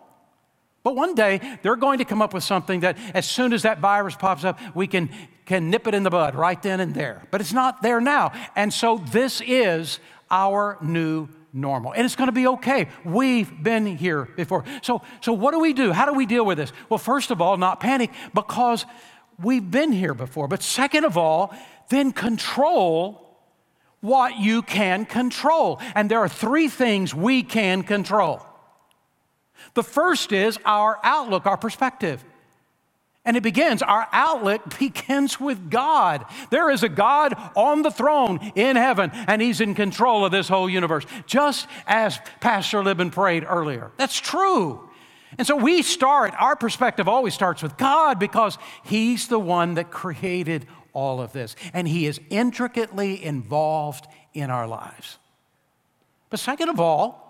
But 0.84 0.98
one 0.98 1.16
day, 1.16 1.40
they're 1.62 1.78
going 1.78 2.00
to 2.00 2.06
come 2.06 2.22
up 2.22 2.34
with 2.34 2.44
something 2.44 2.82
that 2.82 2.98
as 3.14 3.26
soon 3.26 3.54
as 3.54 3.62
that 3.62 3.80
virus 3.80 4.16
pops 4.16 4.44
up, 4.44 4.60
we 4.76 4.86
can, 4.86 5.10
can 5.46 5.70
nip 5.70 5.88
it 5.88 5.94
in 5.94 6.04
the 6.04 6.10
bud 6.10 6.36
right 6.36 6.62
then 6.62 6.82
and 6.82 6.94
there. 6.94 7.26
But 7.32 7.40
it's 7.40 7.54
not 7.54 7.82
there 7.82 8.02
now. 8.02 8.34
And 8.56 8.74
so 8.74 8.98
this 8.98 9.42
is 9.46 10.00
our 10.30 10.78
new 10.82 11.30
normal. 11.54 11.94
And 11.94 12.04
it's 12.04 12.18
going 12.18 12.28
to 12.28 12.34
be 12.34 12.48
okay. 12.48 12.90
We've 13.06 13.64
been 13.64 13.86
here 13.86 14.26
before. 14.36 14.66
So, 14.82 15.04
so 15.22 15.32
what 15.32 15.52
do 15.52 15.60
we 15.60 15.72
do? 15.72 15.94
How 15.94 16.06
do 16.06 16.14
we 16.14 16.26
deal 16.26 16.46
with 16.46 16.58
this? 16.58 16.74
Well, 16.90 16.98
first 16.98 17.32
of 17.32 17.40
all, 17.40 17.56
not 17.56 17.80
panic 17.80 18.12
because 18.34 18.86
we've 19.42 19.70
been 19.70 19.94
here 19.94 20.14
before. 20.14 20.50
But 20.50 20.62
second 20.62 21.06
of 21.06 21.18
all, 21.18 21.56
then 21.90 22.12
control 22.12 23.33
what 24.04 24.38
you 24.38 24.62
can 24.62 25.06
control. 25.06 25.80
And 25.96 26.12
there 26.12 26.20
are 26.20 26.28
three 26.28 26.68
things 26.68 27.16
we 27.16 27.42
can 27.42 27.84
control. 27.84 28.46
The 29.76 29.84
first 29.84 30.34
is 30.34 30.60
our 30.66 31.00
outlook, 31.04 31.46
our 31.46 31.56
perspective. 31.56 32.24
And 33.24 33.38
it 33.38 33.44
begins, 33.44 33.82
our 33.82 34.10
outlook 34.12 34.78
begins 34.80 35.40
with 35.40 35.70
God. 35.70 36.26
There 36.52 36.70
is 36.70 36.84
a 36.84 36.90
God 36.90 37.34
on 37.56 37.82
the 37.82 37.92
throne 37.92 38.52
in 38.56 38.76
heaven, 38.76 39.10
and 39.14 39.42
He's 39.42 39.62
in 39.62 39.74
control 39.74 40.26
of 40.26 40.34
this 40.34 40.50
whole 40.50 40.70
universe, 40.70 41.06
just 41.26 41.68
as 41.88 42.20
Pastor 42.42 42.84
Libin 42.84 43.10
prayed 43.10 43.46
earlier. 43.48 43.92
That's 43.96 44.20
true. 44.20 44.90
And 45.38 45.48
so 45.48 45.56
we 45.56 45.82
start, 45.82 46.34
our 46.38 46.58
perspective 46.58 47.08
always 47.08 47.34
starts 47.34 47.64
with 47.64 47.78
God 47.78 48.20
because 48.20 48.58
He's 48.84 49.30
the 49.30 49.40
one 49.40 49.76
that 49.76 49.92
created 49.92 50.68
all 50.94 51.22
of 51.22 51.34
this. 51.34 51.56
And 51.74 51.88
He 51.88 52.06
is 52.06 52.20
intricately 52.30 53.24
involved 53.24 54.08
in 54.34 54.50
our 54.50 54.68
lives. 54.68 55.18
But 56.30 56.40
second 56.40 56.70
of 56.70 56.80
all, 56.80 57.24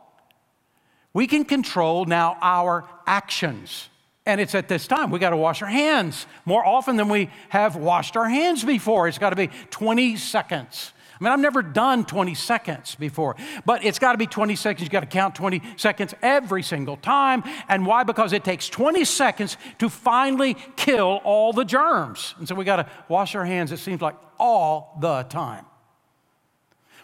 we 1.14 1.28
can 1.28 1.46
control 1.46 2.06
now 2.06 2.38
our 2.42 2.88
actions. 3.06 3.90
And 4.26 4.40
it's 4.40 4.56
at 4.56 4.70
this 4.70 4.88
time 4.88 5.12
we 5.12 5.20
got 5.20 5.32
to 5.32 5.38
wash 5.38 5.62
our 5.62 5.68
hands 5.68 6.26
more 6.46 6.66
often 6.66 6.96
than 6.96 7.10
we 7.10 7.30
have 7.50 7.76
washed 7.76 8.16
our 8.16 8.30
hands 8.30 8.64
before. 8.64 9.08
It's 9.08 9.18
got 9.18 9.32
to 9.32 9.36
be 9.36 9.50
20 9.70 10.16
seconds. 10.16 10.93
I 11.20 11.24
mean, 11.24 11.32
I've 11.32 11.40
never 11.40 11.62
done 11.62 12.06
20 12.06 12.34
seconds 12.34 12.96
before, 12.96 13.36
but 13.66 13.84
it's 13.86 14.00
got 14.00 14.14
to 14.14 14.18
be 14.18 14.26
20 14.26 14.56
seconds. 14.56 14.82
You've 14.82 14.92
got 14.92 15.02
to 15.02 15.06
count 15.06 15.36
20 15.36 15.62
seconds 15.78 16.16
every 16.22 16.64
single 16.64 16.98
time. 16.98 17.44
And 17.70 17.86
why? 17.86 18.04
Because 18.04 18.34
it 18.34 18.44
takes 18.44 18.68
20 18.70 19.06
seconds 19.06 19.58
to 19.80 19.90
finally 19.90 20.56
kill 20.76 21.22
all 21.24 21.54
the 21.54 21.66
germs. 21.66 22.34
And 22.40 22.48
so 22.48 22.56
we 22.56 22.66
got 22.66 22.78
to 22.78 22.90
wash 23.08 23.36
our 23.36 23.46
hands, 23.46 23.72
it 23.72 23.78
seems 23.78 24.02
like, 24.02 24.16
all 24.40 24.98
the 25.00 25.24
time. 25.24 25.66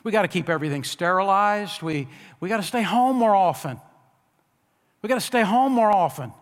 We 0.03 0.11
got 0.11 0.23
to 0.23 0.27
keep 0.27 0.49
everything 0.49 0.83
sterilized. 0.83 1.81
We, 1.81 2.07
we 2.39 2.49
got 2.49 2.57
to 2.57 2.63
stay 2.63 2.81
home 2.81 3.17
more 3.17 3.35
often. 3.35 3.79
We 5.01 5.09
got 5.09 5.15
to 5.15 5.21
stay 5.21 5.43
home 5.43 5.73
more 5.73 5.91
often. 5.91 6.33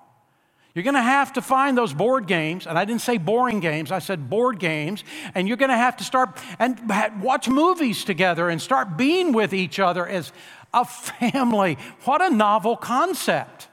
You're 0.77 0.83
going 0.83 0.93
to 0.93 1.01
have 1.01 1.33
to 1.33 1.41
find 1.41 1.75
those 1.75 1.91
board 1.91 2.27
games, 2.27 2.67
and 2.67 2.77
I 2.77 2.85
didn't 2.85 3.01
say 3.01 3.17
boring 3.17 3.61
games, 3.61 3.91
I 3.91 3.97
said 3.97 4.29
board 4.29 4.59
games, 4.59 5.03
and 5.33 5.47
you're 5.47 5.57
going 5.57 5.71
to 5.71 5.75
have 5.75 5.97
to 5.97 6.03
start 6.03 6.37
and 6.59 6.77
watch 7.19 7.49
movies 7.49 8.03
together 8.03 8.47
and 8.47 8.61
start 8.61 8.95
being 8.95 9.31
with 9.31 9.55
each 9.55 9.79
other 9.79 10.05
as 10.05 10.31
a 10.75 10.85
family. 10.85 11.79
What 12.03 12.21
a 12.21 12.29
novel 12.29 12.77
concept. 12.77 13.69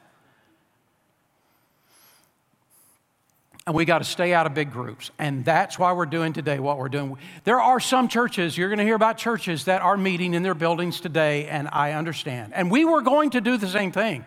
And 3.67 3.77
we 3.77 3.85
got 3.85 3.99
to 3.99 4.05
stay 4.05 4.33
out 4.33 4.47
of 4.47 4.55
big 4.55 4.73
groups. 4.73 5.11
And 5.19 5.45
that's 5.45 5.79
why 5.79 5.93
we're 5.93 6.07
doing 6.07 6.33
today 6.33 6.59
what 6.59 6.79
we're 6.79 6.89
doing. 6.89 7.19
There 7.45 7.61
are 7.61 7.81
some 7.81 8.09
churches, 8.09 8.57
you're 8.57 8.71
going 8.71 8.79
to 8.79 8.85
hear 8.85 8.97
about 8.97 9.19
churches 9.19 9.67
that 9.67 9.83
are 9.83 9.99
meeting 9.99 10.33
in 10.33 10.43
their 10.43 10.55
buildings 10.55 11.01
today, 11.01 11.49
and 11.49 11.69
I 11.71 11.93
understand. 11.93 12.55
And 12.55 12.71
we 12.71 12.87
were 12.87 13.03
going 13.03 13.29
to 13.33 13.43
do 13.43 13.59
the 13.59 13.69
same 13.69 13.93
thing. 13.93 14.25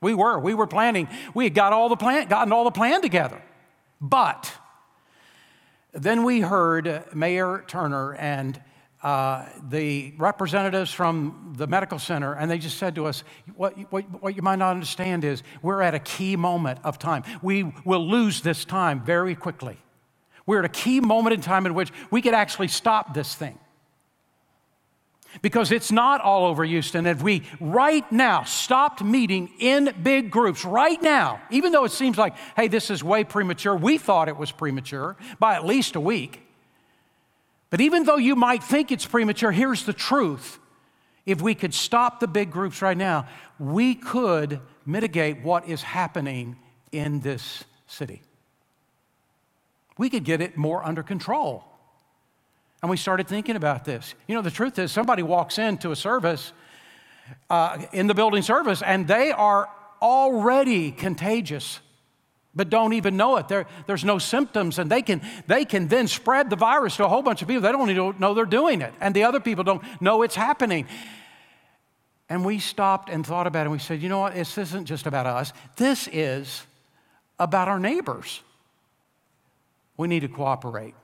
We 0.00 0.14
were. 0.14 0.38
We 0.38 0.54
were 0.54 0.66
planning. 0.66 1.08
We 1.34 1.44
had 1.44 1.54
got 1.54 1.72
all 1.72 1.88
the 1.88 1.96
plan, 1.96 2.28
gotten 2.28 2.52
all 2.52 2.64
the 2.64 2.70
plan 2.70 3.02
together. 3.02 3.40
But 4.00 4.52
then 5.92 6.24
we 6.24 6.40
heard 6.40 7.14
Mayor 7.14 7.64
Turner 7.66 8.14
and 8.14 8.60
uh, 9.02 9.46
the 9.68 10.12
representatives 10.18 10.92
from 10.92 11.54
the 11.56 11.66
medical 11.66 11.98
center, 11.98 12.34
and 12.34 12.50
they 12.50 12.58
just 12.58 12.78
said 12.78 12.94
to 12.94 13.06
us, 13.06 13.24
what, 13.56 13.74
what, 13.90 14.22
what 14.22 14.36
you 14.36 14.42
might 14.42 14.58
not 14.58 14.72
understand 14.72 15.24
is 15.24 15.42
we're 15.62 15.80
at 15.80 15.94
a 15.94 15.98
key 15.98 16.36
moment 16.36 16.78
of 16.84 16.98
time. 16.98 17.22
We 17.40 17.72
will 17.84 18.06
lose 18.06 18.42
this 18.42 18.64
time 18.64 19.02
very 19.02 19.34
quickly. 19.34 19.78
We're 20.44 20.58
at 20.58 20.64
a 20.66 20.68
key 20.68 21.00
moment 21.00 21.34
in 21.34 21.40
time 21.40 21.64
in 21.64 21.74
which 21.74 21.90
we 22.10 22.20
could 22.20 22.34
actually 22.34 22.68
stop 22.68 23.14
this 23.14 23.34
thing 23.34 23.58
because 25.42 25.72
it's 25.72 25.92
not 25.92 26.20
all 26.20 26.46
over 26.46 26.64
Houston. 26.64 27.06
If 27.06 27.22
we 27.22 27.42
right 27.60 28.10
now 28.12 28.44
stopped 28.44 29.02
meeting 29.02 29.50
in 29.58 29.94
big 30.02 30.30
groups, 30.30 30.64
right 30.64 31.00
now, 31.00 31.40
even 31.50 31.72
though 31.72 31.84
it 31.84 31.92
seems 31.92 32.18
like, 32.18 32.36
hey, 32.56 32.68
this 32.68 32.90
is 32.90 33.02
way 33.02 33.24
premature, 33.24 33.74
we 33.74 33.98
thought 33.98 34.28
it 34.28 34.36
was 34.36 34.50
premature 34.50 35.16
by 35.38 35.54
at 35.54 35.64
least 35.64 35.96
a 35.96 36.00
week. 36.00 36.42
But 37.70 37.80
even 37.80 38.04
though 38.04 38.16
you 38.16 38.34
might 38.34 38.62
think 38.62 38.90
it's 38.90 39.06
premature, 39.06 39.52
here's 39.52 39.84
the 39.84 39.92
truth. 39.92 40.58
If 41.24 41.40
we 41.40 41.54
could 41.54 41.74
stop 41.74 42.18
the 42.18 42.26
big 42.26 42.50
groups 42.50 42.82
right 42.82 42.96
now, 42.96 43.28
we 43.58 43.94
could 43.94 44.60
mitigate 44.84 45.42
what 45.42 45.68
is 45.68 45.82
happening 45.82 46.56
in 46.90 47.20
this 47.20 47.64
city. 47.86 48.22
We 49.96 50.10
could 50.10 50.24
get 50.24 50.40
it 50.40 50.56
more 50.56 50.84
under 50.84 51.02
control. 51.02 51.69
And 52.82 52.90
we 52.90 52.96
started 52.96 53.28
thinking 53.28 53.56
about 53.56 53.84
this. 53.84 54.14
You 54.26 54.34
know, 54.34 54.42
the 54.42 54.50
truth 54.50 54.78
is, 54.78 54.90
somebody 54.90 55.22
walks 55.22 55.58
into 55.58 55.90
a 55.90 55.96
service, 55.96 56.52
uh, 57.48 57.82
in 57.92 58.06
the 58.06 58.14
building 58.14 58.42
service, 58.42 58.82
and 58.82 59.06
they 59.06 59.32
are 59.32 59.68
already 60.00 60.90
contagious, 60.90 61.80
but 62.54 62.70
don't 62.70 62.94
even 62.94 63.16
know 63.16 63.36
it. 63.36 63.48
There, 63.48 63.66
there's 63.86 64.04
no 64.04 64.18
symptoms, 64.18 64.78
and 64.78 64.90
they 64.90 65.02
can, 65.02 65.20
they 65.46 65.64
can 65.64 65.88
then 65.88 66.08
spread 66.08 66.48
the 66.50 66.56
virus 66.56 66.96
to 66.96 67.04
a 67.04 67.08
whole 67.08 67.22
bunch 67.22 67.42
of 67.42 67.48
people. 67.48 67.62
They 67.62 67.72
don't 67.72 67.90
even 67.90 68.14
know 68.18 68.34
they're 68.34 68.44
doing 68.46 68.80
it, 68.80 68.94
and 69.00 69.14
the 69.14 69.24
other 69.24 69.40
people 69.40 69.62
don't 69.62 69.82
know 70.00 70.22
it's 70.22 70.34
happening. 70.34 70.86
And 72.28 72.44
we 72.44 72.60
stopped 72.60 73.10
and 73.10 73.26
thought 73.26 73.46
about 73.46 73.60
it, 73.60 73.64
and 73.64 73.72
we 73.72 73.78
said, 73.78 74.00
you 74.00 74.08
know 74.08 74.20
what? 74.20 74.34
This 74.34 74.56
isn't 74.56 74.86
just 74.86 75.06
about 75.06 75.26
us, 75.26 75.52
this 75.76 76.08
is 76.10 76.62
about 77.38 77.68
our 77.68 77.78
neighbors. 77.78 78.40
We 79.96 80.08
need 80.08 80.20
to 80.20 80.28
cooperate. 80.28 80.94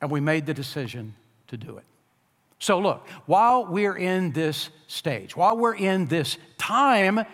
And 0.00 0.10
we 0.10 0.20
made 0.20 0.46
the 0.46 0.54
decision 0.54 1.14
to 1.48 1.56
do 1.56 1.78
it. 1.78 1.84
So, 2.58 2.78
look, 2.78 3.06
while 3.26 3.66
we're 3.66 3.96
in 3.96 4.32
this 4.32 4.70
stage, 4.86 5.36
while 5.36 5.56
we're 5.56 5.74
in 5.74 6.06
this 6.06 6.38
time, 6.58 7.24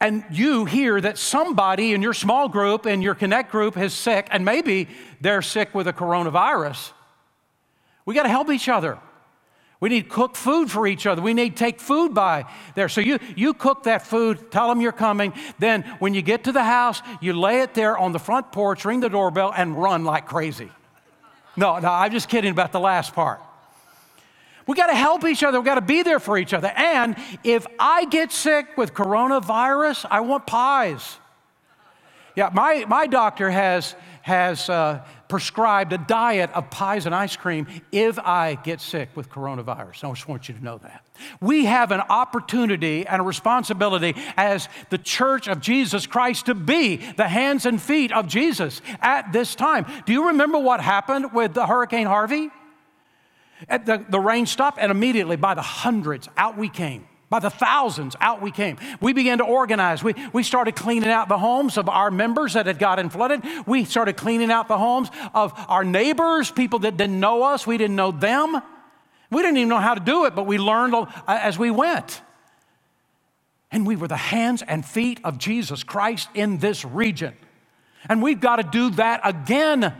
and 0.00 0.24
you 0.30 0.64
hear 0.64 1.00
that 1.00 1.18
somebody 1.18 1.92
in 1.92 2.02
your 2.02 2.14
small 2.14 2.48
group, 2.48 2.86
in 2.86 3.02
your 3.02 3.14
connect 3.14 3.52
group, 3.52 3.76
is 3.76 3.92
sick, 3.92 4.26
and 4.30 4.44
maybe 4.44 4.88
they're 5.20 5.42
sick 5.42 5.74
with 5.74 5.86
a 5.86 5.92
coronavirus, 5.92 6.92
we 8.04 8.14
got 8.14 8.24
to 8.24 8.30
help 8.30 8.50
each 8.50 8.68
other. 8.68 8.98
We 9.78 9.88
need 9.88 10.08
cook 10.08 10.36
food 10.36 10.70
for 10.70 10.86
each 10.86 11.06
other. 11.06 11.22
We 11.22 11.32
need 11.32 11.56
take 11.56 11.80
food 11.80 12.14
by 12.14 12.44
there. 12.74 12.88
So 12.88 13.00
you, 13.00 13.18
you 13.34 13.54
cook 13.54 13.84
that 13.84 14.06
food, 14.06 14.50
tell 14.50 14.68
them 14.68 14.80
you're 14.80 14.92
coming. 14.92 15.32
Then 15.58 15.82
when 16.00 16.12
you 16.12 16.20
get 16.20 16.44
to 16.44 16.52
the 16.52 16.64
house, 16.64 17.00
you 17.22 17.32
lay 17.32 17.62
it 17.62 17.72
there 17.72 17.96
on 17.96 18.12
the 18.12 18.18
front 18.18 18.52
porch, 18.52 18.84
ring 18.84 19.00
the 19.00 19.08
doorbell, 19.08 19.54
and 19.56 19.80
run 19.80 20.04
like 20.04 20.26
crazy. 20.26 20.70
No, 21.56 21.78
no, 21.78 21.88
I'm 21.88 22.12
just 22.12 22.28
kidding 22.28 22.50
about 22.50 22.72
the 22.72 22.80
last 22.80 23.14
part. 23.14 23.40
We 24.66 24.76
got 24.76 24.86
to 24.86 24.94
help 24.94 25.24
each 25.24 25.42
other. 25.42 25.58
We 25.60 25.64
got 25.64 25.74
to 25.76 25.80
be 25.80 26.02
there 26.02 26.20
for 26.20 26.38
each 26.38 26.54
other. 26.54 26.68
And 26.68 27.16
if 27.42 27.66
I 27.78 28.04
get 28.04 28.30
sick 28.30 28.76
with 28.76 28.94
coronavirus, 28.94 30.06
I 30.10 30.20
want 30.20 30.46
pies. 30.46 31.18
Yeah, 32.36 32.50
my, 32.52 32.84
my 32.86 33.06
doctor 33.06 33.50
has, 33.50 33.96
has 34.22 34.68
uh, 34.68 35.02
prescribed 35.28 35.92
a 35.92 35.98
diet 35.98 36.50
of 36.52 36.70
pies 36.70 37.06
and 37.06 37.14
ice 37.14 37.36
cream 37.36 37.66
if 37.92 38.18
I 38.18 38.56
get 38.56 38.80
sick 38.80 39.08
with 39.14 39.30
coronavirus. 39.30 40.04
I 40.04 40.12
just 40.12 40.28
want 40.28 40.48
you 40.48 40.54
to 40.54 40.64
know 40.64 40.78
that. 40.78 41.04
We 41.40 41.66
have 41.66 41.92
an 41.92 42.00
opportunity 42.00 43.06
and 43.06 43.20
a 43.20 43.24
responsibility 43.24 44.14
as 44.36 44.68
the 44.90 44.98
church 44.98 45.48
of 45.48 45.60
Jesus 45.60 46.06
Christ 46.06 46.46
to 46.46 46.54
be 46.54 46.96
the 46.96 47.28
hands 47.28 47.66
and 47.66 47.80
feet 47.80 48.12
of 48.12 48.26
Jesus 48.26 48.80
at 49.00 49.32
this 49.32 49.54
time. 49.54 49.86
Do 50.06 50.12
you 50.12 50.28
remember 50.28 50.58
what 50.58 50.80
happened 50.80 51.32
with 51.32 51.54
the 51.54 51.66
Hurricane 51.66 52.06
Harvey? 52.06 52.50
The, 53.68 54.04
the 54.08 54.20
rain 54.20 54.46
stopped, 54.46 54.78
and 54.80 54.90
immediately 54.90 55.36
by 55.36 55.54
the 55.54 55.62
hundreds, 55.62 56.28
out 56.36 56.56
we 56.56 56.70
came. 56.70 57.06
By 57.30 57.38
the 57.38 57.48
thousands, 57.48 58.16
out 58.20 58.42
we 58.42 58.50
came. 58.50 58.76
We 59.00 59.12
began 59.12 59.38
to 59.38 59.44
organize. 59.44 60.02
We, 60.02 60.14
we 60.32 60.42
started 60.42 60.74
cleaning 60.74 61.10
out 61.10 61.28
the 61.28 61.38
homes 61.38 61.78
of 61.78 61.88
our 61.88 62.10
members 62.10 62.54
that 62.54 62.66
had 62.66 62.80
gotten 62.80 63.08
flooded. 63.08 63.42
We 63.66 63.84
started 63.84 64.16
cleaning 64.16 64.50
out 64.50 64.66
the 64.66 64.76
homes 64.76 65.10
of 65.32 65.52
our 65.68 65.84
neighbors, 65.84 66.50
people 66.50 66.80
that 66.80 66.96
didn't 66.96 67.20
know 67.20 67.44
us. 67.44 67.68
We 67.68 67.78
didn't 67.78 67.94
know 67.94 68.10
them. 68.10 68.60
We 69.30 69.42
didn't 69.42 69.58
even 69.58 69.68
know 69.68 69.78
how 69.78 69.94
to 69.94 70.00
do 70.00 70.24
it, 70.24 70.34
but 70.34 70.46
we 70.46 70.58
learned 70.58 71.06
as 71.28 71.56
we 71.56 71.70
went. 71.70 72.20
And 73.70 73.86
we 73.86 73.94
were 73.94 74.08
the 74.08 74.16
hands 74.16 74.62
and 74.62 74.84
feet 74.84 75.20
of 75.22 75.38
Jesus 75.38 75.84
Christ 75.84 76.28
in 76.34 76.58
this 76.58 76.84
region. 76.84 77.34
And 78.08 78.20
we've 78.20 78.40
got 78.40 78.56
to 78.56 78.64
do 78.64 78.90
that 78.96 79.20
again. 79.22 79.94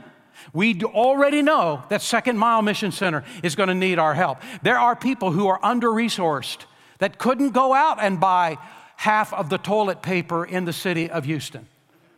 We 0.53 0.83
already 0.83 1.43
know 1.43 1.85
that 1.91 2.03
Second 2.03 2.39
Mile 2.39 2.63
Mission 2.63 2.91
Center 2.91 3.25
is 3.45 3.55
going 3.55 3.69
to 3.69 3.75
need 3.75 4.01
our 4.01 4.15
help. 4.15 4.39
There 4.65 4.81
are 4.81 4.97
people 4.97 5.31
who 5.31 5.47
are 5.47 5.61
under 5.63 5.91
resourced 5.91 6.65
that 7.01 7.19
couldn't 7.19 7.51
go 7.51 7.75
out 7.75 7.99
and 8.01 8.21
buy 8.21 8.57
half 8.97 9.33
of 9.33 9.51
the 9.51 9.59
toilet 9.59 10.03
paper 10.03 10.45
in 10.45 10.65
the 10.65 10.73
city 10.73 11.11
of 11.11 11.25
Houston, 11.25 11.67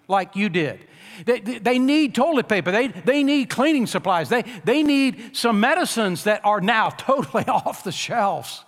like 0.09 0.37
you 0.37 0.49
did. 0.49 0.81
They, 1.25 1.41
they 1.41 1.79
need 1.79 2.15
toilet 2.15 2.49
paper. 2.49 2.71
They, 2.71 2.89
they 2.89 3.23
need 3.23 3.51
cleaning 3.51 3.87
supplies. 3.87 4.29
They, 4.29 4.43
they 4.65 4.83
need 4.83 5.37
some 5.37 5.61
medicines 5.61 6.25
that 6.25 6.45
are 6.45 6.61
now 6.61 6.91
totally 6.99 7.45
off 7.45 7.85
the 7.85 7.93
shelves. 7.93 8.65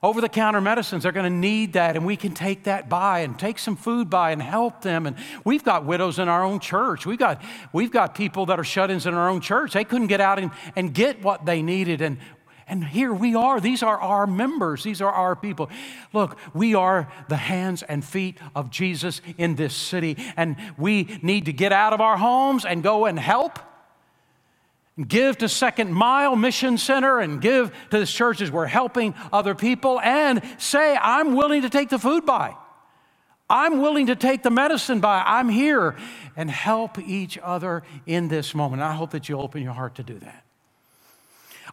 Over 0.00 0.20
the 0.20 0.28
counter 0.28 0.60
medicines, 0.60 1.02
they're 1.02 1.10
going 1.10 1.30
to 1.30 1.38
need 1.38 1.72
that, 1.72 1.96
and 1.96 2.06
we 2.06 2.16
can 2.16 2.32
take 2.32 2.64
that 2.64 2.88
by 2.88 3.20
and 3.20 3.36
take 3.36 3.58
some 3.58 3.74
food 3.74 4.08
by 4.08 4.30
and 4.30 4.40
help 4.40 4.82
them. 4.82 5.06
And 5.06 5.16
we've 5.44 5.64
got 5.64 5.84
widows 5.84 6.20
in 6.20 6.28
our 6.28 6.44
own 6.44 6.60
church. 6.60 7.04
We've 7.04 7.18
got, 7.18 7.42
we've 7.72 7.90
got 7.90 8.14
people 8.14 8.46
that 8.46 8.60
are 8.60 8.64
shut 8.64 8.92
ins 8.92 9.06
in 9.06 9.14
our 9.14 9.28
own 9.28 9.40
church. 9.40 9.72
They 9.72 9.82
couldn't 9.82 10.06
get 10.06 10.20
out 10.20 10.38
and, 10.38 10.52
and 10.76 10.94
get 10.94 11.20
what 11.20 11.46
they 11.46 11.62
needed, 11.62 12.00
and 12.00 12.18
and 12.68 12.84
here 12.84 13.12
we 13.12 13.34
are. 13.34 13.60
These 13.60 13.82
are 13.82 13.98
our 13.98 14.26
members. 14.26 14.82
These 14.82 15.00
are 15.00 15.10
our 15.10 15.34
people. 15.34 15.70
Look, 16.12 16.36
we 16.54 16.74
are 16.74 17.10
the 17.28 17.36
hands 17.36 17.82
and 17.82 18.04
feet 18.04 18.38
of 18.54 18.70
Jesus 18.70 19.22
in 19.38 19.54
this 19.54 19.74
city. 19.74 20.16
And 20.36 20.56
we 20.76 21.18
need 21.22 21.46
to 21.46 21.52
get 21.52 21.72
out 21.72 21.92
of 21.92 22.00
our 22.00 22.18
homes 22.18 22.64
and 22.64 22.82
go 22.82 23.06
and 23.06 23.18
help. 23.18 23.58
Give 25.06 25.38
to 25.38 25.48
Second 25.48 25.92
Mile 25.92 26.36
Mission 26.36 26.76
Center 26.76 27.20
and 27.20 27.40
give 27.40 27.72
to 27.90 28.00
the 28.00 28.06
churches. 28.06 28.50
We're 28.50 28.66
helping 28.66 29.14
other 29.32 29.54
people 29.54 30.00
and 30.00 30.42
say, 30.58 30.96
I'm 31.00 31.36
willing 31.36 31.62
to 31.62 31.70
take 31.70 31.88
the 31.88 31.98
food 31.98 32.26
by. 32.26 32.54
I'm 33.48 33.80
willing 33.80 34.08
to 34.08 34.16
take 34.16 34.42
the 34.42 34.50
medicine 34.50 35.00
by. 35.00 35.22
I'm 35.24 35.48
here 35.48 35.96
and 36.36 36.50
help 36.50 36.98
each 36.98 37.38
other 37.42 37.82
in 38.06 38.28
this 38.28 38.54
moment. 38.54 38.82
I 38.82 38.92
hope 38.92 39.12
that 39.12 39.28
you'll 39.28 39.40
open 39.40 39.62
your 39.62 39.72
heart 39.72 39.94
to 39.94 40.02
do 40.02 40.18
that. 40.18 40.44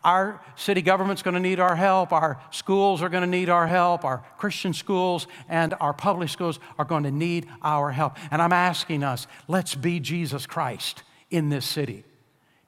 Our 0.05 0.39
city 0.55 0.83
government's 0.83 1.23
going 1.23 1.33
to 1.33 1.39
need 1.39 1.59
our 1.59 1.75
help. 1.75 2.13
Our 2.13 2.39
schools 2.51 3.01
are 3.01 3.09
going 3.09 3.23
to 3.23 3.27
need 3.27 3.49
our 3.49 3.65
help. 3.65 4.05
Our 4.05 4.23
Christian 4.37 4.71
schools 4.71 5.25
and 5.49 5.73
our 5.81 5.93
public 5.93 6.29
schools 6.29 6.59
are 6.77 6.85
going 6.85 7.03
to 7.03 7.11
need 7.11 7.47
our 7.63 7.91
help. 7.91 8.15
And 8.29 8.39
I'm 8.39 8.53
asking 8.53 9.03
us, 9.03 9.25
let's 9.47 9.73
be 9.73 9.99
Jesus 9.99 10.45
Christ 10.45 11.01
in 11.31 11.49
this 11.49 11.65
city 11.65 12.03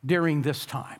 during 0.03 0.41
this 0.41 0.65
time. 0.65 0.99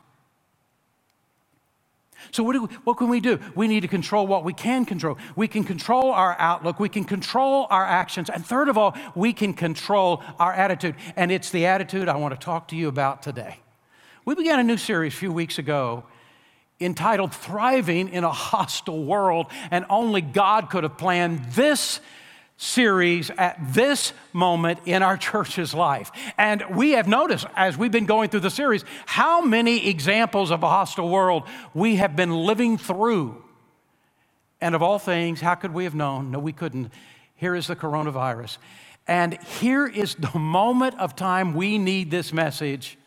So, 2.30 2.44
what, 2.44 2.54
we, 2.54 2.76
what 2.84 2.98
can 2.98 3.08
we 3.08 3.18
do? 3.18 3.40
We 3.56 3.66
need 3.66 3.80
to 3.80 3.88
control 3.88 4.26
what 4.26 4.44
we 4.44 4.52
can 4.52 4.84
control. 4.84 5.18
We 5.34 5.48
can 5.48 5.64
control 5.64 6.12
our 6.12 6.36
outlook, 6.38 6.78
we 6.78 6.88
can 6.88 7.04
control 7.04 7.66
our 7.70 7.84
actions, 7.84 8.30
and 8.30 8.44
third 8.44 8.68
of 8.68 8.78
all, 8.78 8.96
we 9.14 9.32
can 9.32 9.54
control 9.54 10.22
our 10.38 10.52
attitude. 10.52 10.94
And 11.16 11.32
it's 11.32 11.50
the 11.50 11.66
attitude 11.66 12.08
I 12.08 12.16
want 12.16 12.38
to 12.38 12.44
talk 12.44 12.68
to 12.68 12.76
you 12.76 12.88
about 12.88 13.22
today. 13.22 13.60
We 14.24 14.34
began 14.34 14.60
a 14.60 14.64
new 14.64 14.76
series 14.76 15.14
a 15.14 15.16
few 15.16 15.32
weeks 15.32 15.58
ago 15.58 16.04
entitled 16.80 17.34
Thriving 17.34 18.08
in 18.08 18.24
a 18.24 18.32
Hostile 18.32 19.04
World, 19.04 19.46
and 19.70 19.84
only 19.90 20.20
God 20.20 20.70
could 20.70 20.84
have 20.84 20.96
planned 20.96 21.44
this 21.52 22.00
series 22.56 23.30
at 23.30 23.56
this 23.72 24.12
moment 24.32 24.80
in 24.84 25.02
our 25.02 25.16
church's 25.16 25.72
life. 25.72 26.10
And 26.36 26.64
we 26.70 26.92
have 26.92 27.06
noticed 27.06 27.46
as 27.54 27.78
we've 27.78 27.92
been 27.92 28.06
going 28.06 28.30
through 28.30 28.40
the 28.40 28.50
series 28.50 28.84
how 29.06 29.40
many 29.40 29.88
examples 29.88 30.50
of 30.50 30.62
a 30.62 30.68
hostile 30.68 31.08
world 31.08 31.44
we 31.72 31.96
have 31.96 32.16
been 32.16 32.34
living 32.34 32.76
through. 32.76 33.42
And 34.60 34.74
of 34.74 34.82
all 34.82 34.98
things, 34.98 35.40
how 35.40 35.54
could 35.54 35.72
we 35.72 35.84
have 35.84 35.94
known? 35.94 36.32
No, 36.32 36.40
we 36.40 36.52
couldn't. 36.52 36.92
Here 37.36 37.54
is 37.54 37.68
the 37.68 37.76
coronavirus. 37.76 38.58
And 39.06 39.40
here 39.42 39.86
is 39.86 40.16
the 40.16 40.36
moment 40.36 40.98
of 40.98 41.14
time 41.14 41.54
we 41.54 41.78
need 41.78 42.10
this 42.10 42.32
message 42.32 42.98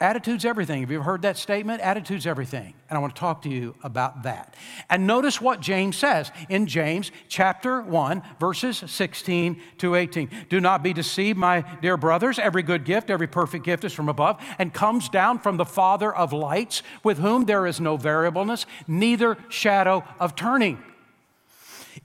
Attitude's 0.00 0.44
everything. 0.44 0.82
Have 0.82 0.92
you 0.92 0.98
ever 0.98 1.04
heard 1.04 1.22
that 1.22 1.36
statement? 1.36 1.80
Attitude's 1.80 2.24
everything. 2.24 2.72
And 2.88 2.96
I 2.96 3.00
want 3.00 3.16
to 3.16 3.18
talk 3.18 3.42
to 3.42 3.48
you 3.48 3.74
about 3.82 4.22
that. 4.22 4.54
And 4.88 5.08
notice 5.08 5.40
what 5.40 5.60
James 5.60 5.96
says 5.96 6.30
in 6.48 6.68
James 6.68 7.10
chapter 7.28 7.82
1, 7.82 8.22
verses 8.38 8.84
16 8.86 9.60
to 9.78 9.96
18. 9.96 10.30
Do 10.48 10.60
not 10.60 10.84
be 10.84 10.92
deceived, 10.92 11.36
my 11.36 11.64
dear 11.82 11.96
brothers. 11.96 12.38
Every 12.38 12.62
good 12.62 12.84
gift, 12.84 13.10
every 13.10 13.26
perfect 13.26 13.64
gift 13.64 13.82
is 13.82 13.92
from 13.92 14.08
above 14.08 14.40
and 14.60 14.72
comes 14.72 15.08
down 15.08 15.40
from 15.40 15.56
the 15.56 15.64
Father 15.64 16.14
of 16.14 16.32
lights, 16.32 16.84
with 17.02 17.18
whom 17.18 17.46
there 17.46 17.66
is 17.66 17.80
no 17.80 17.96
variableness, 17.96 18.66
neither 18.86 19.36
shadow 19.48 20.04
of 20.20 20.36
turning. 20.36 20.80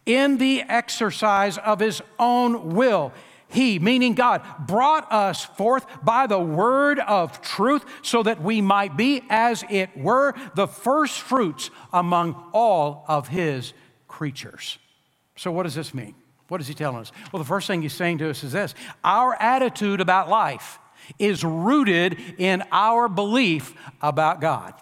In 0.07 0.37
the 0.39 0.63
exercise 0.63 1.59
of 1.59 1.79
his 1.79 2.01
own 2.17 2.73
will, 2.73 3.13
he, 3.53 3.77
meaning 3.77 4.15
God, 4.15 4.41
brought 4.59 5.11
us 5.11 5.45
forth 5.45 5.85
by 6.03 6.25
the 6.27 6.39
word 6.39 6.99
of 6.99 7.41
truth 7.41 7.85
so 8.01 8.23
that 8.23 8.41
we 8.41 8.61
might 8.61 8.97
be, 8.97 9.21
as 9.29 9.63
it 9.69 9.95
were, 9.95 10.33
the 10.55 10.67
first 10.67 11.21
fruits 11.21 11.69
among 11.93 12.49
all 12.51 13.05
of 13.07 13.27
His 13.27 13.73
creatures. 14.07 14.79
So, 15.35 15.51
what 15.51 15.63
does 15.63 15.75
this 15.75 15.93
mean? 15.93 16.15
What 16.47 16.61
is 16.61 16.67
He 16.67 16.73
telling 16.73 16.97
us? 16.97 17.11
Well, 17.31 17.41
the 17.41 17.47
first 17.47 17.67
thing 17.67 17.83
He's 17.83 17.93
saying 17.93 18.17
to 18.19 18.29
us 18.29 18.43
is 18.43 18.53
this 18.53 18.73
our 19.03 19.35
attitude 19.35 20.01
about 20.01 20.29
life 20.29 20.79
is 21.19 21.43
rooted 21.43 22.19
in 22.37 22.63
our 22.71 23.07
belief 23.07 23.75
about 24.01 24.41
God. 24.41 24.73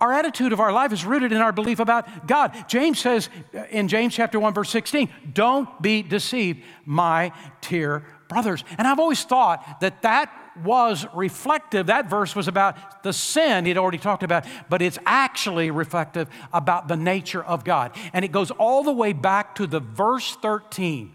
Our 0.00 0.12
attitude 0.12 0.52
of 0.52 0.60
our 0.60 0.72
life 0.72 0.92
is 0.92 1.04
rooted 1.04 1.32
in 1.32 1.38
our 1.38 1.52
belief 1.52 1.80
about 1.80 2.26
God. 2.26 2.68
James 2.68 3.00
says 3.00 3.28
in 3.70 3.88
James 3.88 4.14
chapter 4.14 4.38
1 4.38 4.54
verse 4.54 4.70
16, 4.70 5.08
"Don't 5.32 5.82
be 5.82 6.02
deceived, 6.02 6.62
my 6.84 7.32
dear 7.62 8.04
brothers." 8.28 8.62
And 8.78 8.86
I've 8.86 9.00
always 9.00 9.24
thought 9.24 9.80
that 9.80 10.02
that 10.02 10.30
was 10.62 11.06
reflective. 11.14 11.86
That 11.86 12.08
verse 12.08 12.36
was 12.36 12.46
about 12.46 13.02
the 13.02 13.12
sin 13.12 13.64
he'd 13.64 13.78
already 13.78 13.98
talked 13.98 14.22
about, 14.22 14.44
but 14.68 14.82
it's 14.82 14.98
actually 15.04 15.70
reflective 15.70 16.28
about 16.52 16.88
the 16.88 16.96
nature 16.96 17.42
of 17.42 17.64
God. 17.64 17.96
And 18.12 18.24
it 18.24 18.32
goes 18.32 18.50
all 18.52 18.84
the 18.84 18.92
way 18.92 19.12
back 19.12 19.54
to 19.56 19.66
the 19.66 19.80
verse 19.80 20.36
13 20.36 21.12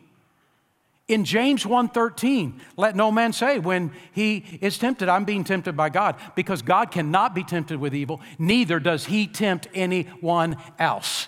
in 1.08 1.24
James 1.24 1.66
1:13, 1.66 2.60
let 2.76 2.96
no 2.96 3.12
man 3.12 3.32
say 3.34 3.60
when 3.60 3.92
he 4.12 4.60
is 4.62 4.78
tempted, 4.78 5.08
I'm 5.08 5.26
being 5.26 5.44
tempted 5.44 5.78
by 5.78 5.90
God, 5.90 6.16
because 6.36 6.62
God 6.62 6.92
cannot 6.92 7.34
be 7.34 7.44
tempted 7.44 7.80
with 7.80 7.96
evil, 7.96 8.22
neither 8.38 8.80
does 8.80 9.06
he 9.06 9.28
tempt 9.28 9.68
anyone 9.74 10.58
else. 10.78 11.28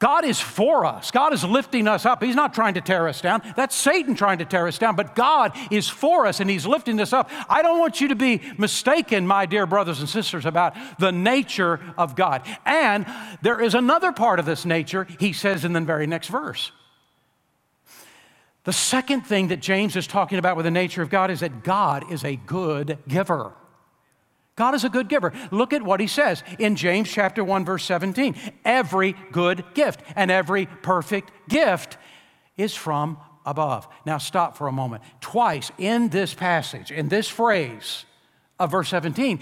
God 0.00 0.24
is 0.24 0.40
for 0.40 0.86
us. 0.86 1.10
God 1.10 1.34
is 1.34 1.44
lifting 1.44 1.86
us 1.86 2.06
up. 2.06 2.22
He's 2.22 2.34
not 2.34 2.54
trying 2.54 2.72
to 2.72 2.80
tear 2.80 3.06
us 3.06 3.20
down. 3.20 3.42
That's 3.54 3.76
Satan 3.76 4.14
trying 4.14 4.38
to 4.38 4.46
tear 4.46 4.66
us 4.66 4.78
down, 4.78 4.96
but 4.96 5.14
God 5.14 5.52
is 5.70 5.90
for 5.90 6.24
us 6.26 6.40
and 6.40 6.48
He's 6.48 6.66
lifting 6.66 6.98
us 7.00 7.12
up. 7.12 7.30
I 7.50 7.60
don't 7.60 7.78
want 7.78 8.00
you 8.00 8.08
to 8.08 8.16
be 8.16 8.40
mistaken, 8.56 9.26
my 9.26 9.44
dear 9.44 9.66
brothers 9.66 10.00
and 10.00 10.08
sisters, 10.08 10.46
about 10.46 10.74
the 10.98 11.12
nature 11.12 11.80
of 11.98 12.16
God. 12.16 12.42
And 12.64 13.04
there 13.42 13.60
is 13.60 13.74
another 13.74 14.10
part 14.10 14.40
of 14.40 14.46
this 14.46 14.64
nature, 14.64 15.06
He 15.20 15.34
says 15.34 15.66
in 15.66 15.74
the 15.74 15.80
very 15.82 16.06
next 16.06 16.28
verse. 16.28 16.72
The 18.64 18.72
second 18.72 19.22
thing 19.22 19.48
that 19.48 19.60
James 19.60 19.96
is 19.96 20.06
talking 20.06 20.38
about 20.38 20.56
with 20.56 20.64
the 20.64 20.70
nature 20.70 21.02
of 21.02 21.10
God 21.10 21.30
is 21.30 21.40
that 21.40 21.64
God 21.64 22.12
is 22.12 22.24
a 22.24 22.36
good 22.36 22.98
giver. 23.08 23.52
God 24.56 24.74
is 24.74 24.84
a 24.84 24.90
good 24.90 25.08
giver. 25.08 25.32
Look 25.50 25.72
at 25.72 25.82
what 25.82 26.00
he 26.00 26.06
says 26.06 26.42
in 26.58 26.76
James 26.76 27.10
chapter 27.10 27.42
1 27.42 27.64
verse 27.64 27.84
17. 27.84 28.36
Every 28.64 29.14
good 29.32 29.64
gift 29.72 30.02
and 30.14 30.30
every 30.30 30.66
perfect 30.66 31.30
gift 31.48 31.96
is 32.58 32.74
from 32.74 33.16
above. 33.46 33.88
Now 34.04 34.18
stop 34.18 34.58
for 34.58 34.68
a 34.68 34.72
moment. 34.72 35.02
Twice 35.22 35.72
in 35.78 36.10
this 36.10 36.34
passage, 36.34 36.92
in 36.92 37.08
this 37.08 37.28
phrase 37.28 38.04
of 38.58 38.70
verse 38.70 38.90
17, 38.90 39.38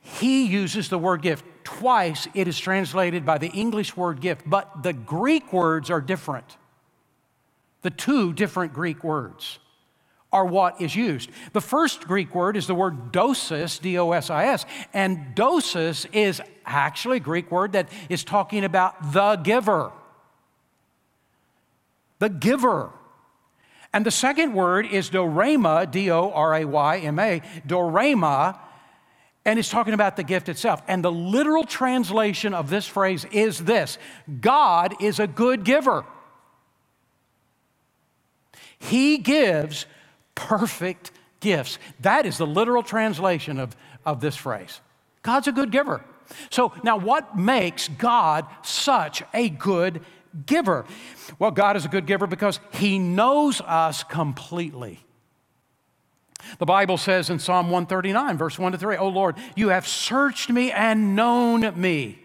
he 0.00 0.44
uses 0.44 0.90
the 0.90 0.98
word 0.98 1.22
gift. 1.22 1.44
Twice 1.64 2.28
it 2.34 2.46
is 2.46 2.58
translated 2.58 3.24
by 3.24 3.38
the 3.38 3.48
English 3.48 3.96
word 3.96 4.20
gift, 4.20 4.42
but 4.44 4.82
the 4.82 4.92
Greek 4.92 5.52
words 5.52 5.90
are 5.90 6.02
different. 6.02 6.58
The 7.82 7.90
two 7.90 8.32
different 8.32 8.72
Greek 8.72 9.04
words 9.04 9.58
are 10.32 10.44
what 10.44 10.80
is 10.80 10.94
used. 10.94 11.30
The 11.52 11.60
first 11.60 12.02
Greek 12.06 12.34
word 12.34 12.56
is 12.56 12.66
the 12.66 12.74
word 12.74 13.12
dosis, 13.12 13.80
D 13.80 13.98
O 13.98 14.12
S 14.12 14.30
I 14.30 14.46
S, 14.46 14.66
and 14.92 15.34
dosis 15.34 16.06
is 16.12 16.42
actually 16.66 17.16
a 17.16 17.20
Greek 17.20 17.50
word 17.50 17.72
that 17.72 17.88
is 18.08 18.24
talking 18.24 18.64
about 18.64 19.12
the 19.12 19.36
giver. 19.36 19.92
The 22.18 22.28
giver. 22.28 22.90
And 23.92 24.04
the 24.04 24.10
second 24.10 24.52
word 24.52 24.86
is 24.86 25.08
dorema, 25.08 25.90
D 25.90 26.10
O 26.10 26.30
R 26.30 26.56
A 26.56 26.64
Y 26.66 26.98
M 26.98 27.18
A, 27.18 27.40
dorema, 27.66 28.58
and 29.46 29.58
it's 29.58 29.70
talking 29.70 29.94
about 29.94 30.16
the 30.16 30.24
gift 30.24 30.50
itself. 30.50 30.82
And 30.86 31.02
the 31.02 31.12
literal 31.12 31.64
translation 31.64 32.52
of 32.52 32.68
this 32.68 32.86
phrase 32.86 33.24
is 33.32 33.60
this 33.60 33.96
God 34.40 34.94
is 35.00 35.20
a 35.20 35.26
good 35.26 35.64
giver. 35.64 36.04
He 38.78 39.18
gives 39.18 39.86
perfect 40.34 41.10
gifts. 41.40 41.78
That 42.00 42.26
is 42.26 42.38
the 42.38 42.46
literal 42.46 42.82
translation 42.82 43.58
of, 43.58 43.76
of 44.04 44.20
this 44.20 44.36
phrase. 44.36 44.80
God's 45.22 45.48
a 45.48 45.52
good 45.52 45.70
giver. 45.70 46.02
So, 46.50 46.72
now 46.82 46.98
what 46.98 47.36
makes 47.36 47.88
God 47.88 48.46
such 48.62 49.22
a 49.32 49.48
good 49.48 50.02
giver? 50.46 50.84
Well, 51.38 51.50
God 51.50 51.76
is 51.76 51.84
a 51.84 51.88
good 51.88 52.06
giver 52.06 52.26
because 52.26 52.60
He 52.74 52.98
knows 52.98 53.60
us 53.62 54.04
completely. 54.04 55.00
The 56.58 56.66
Bible 56.66 56.96
says 56.96 57.30
in 57.30 57.38
Psalm 57.38 57.70
139, 57.70 58.38
verse 58.38 58.58
1 58.58 58.72
to 58.72 58.78
3, 58.78 58.96
Oh 58.96 59.08
Lord, 59.08 59.36
you 59.56 59.70
have 59.70 59.86
searched 59.86 60.50
me 60.50 60.70
and 60.70 61.16
known 61.16 61.80
me. 61.80 62.18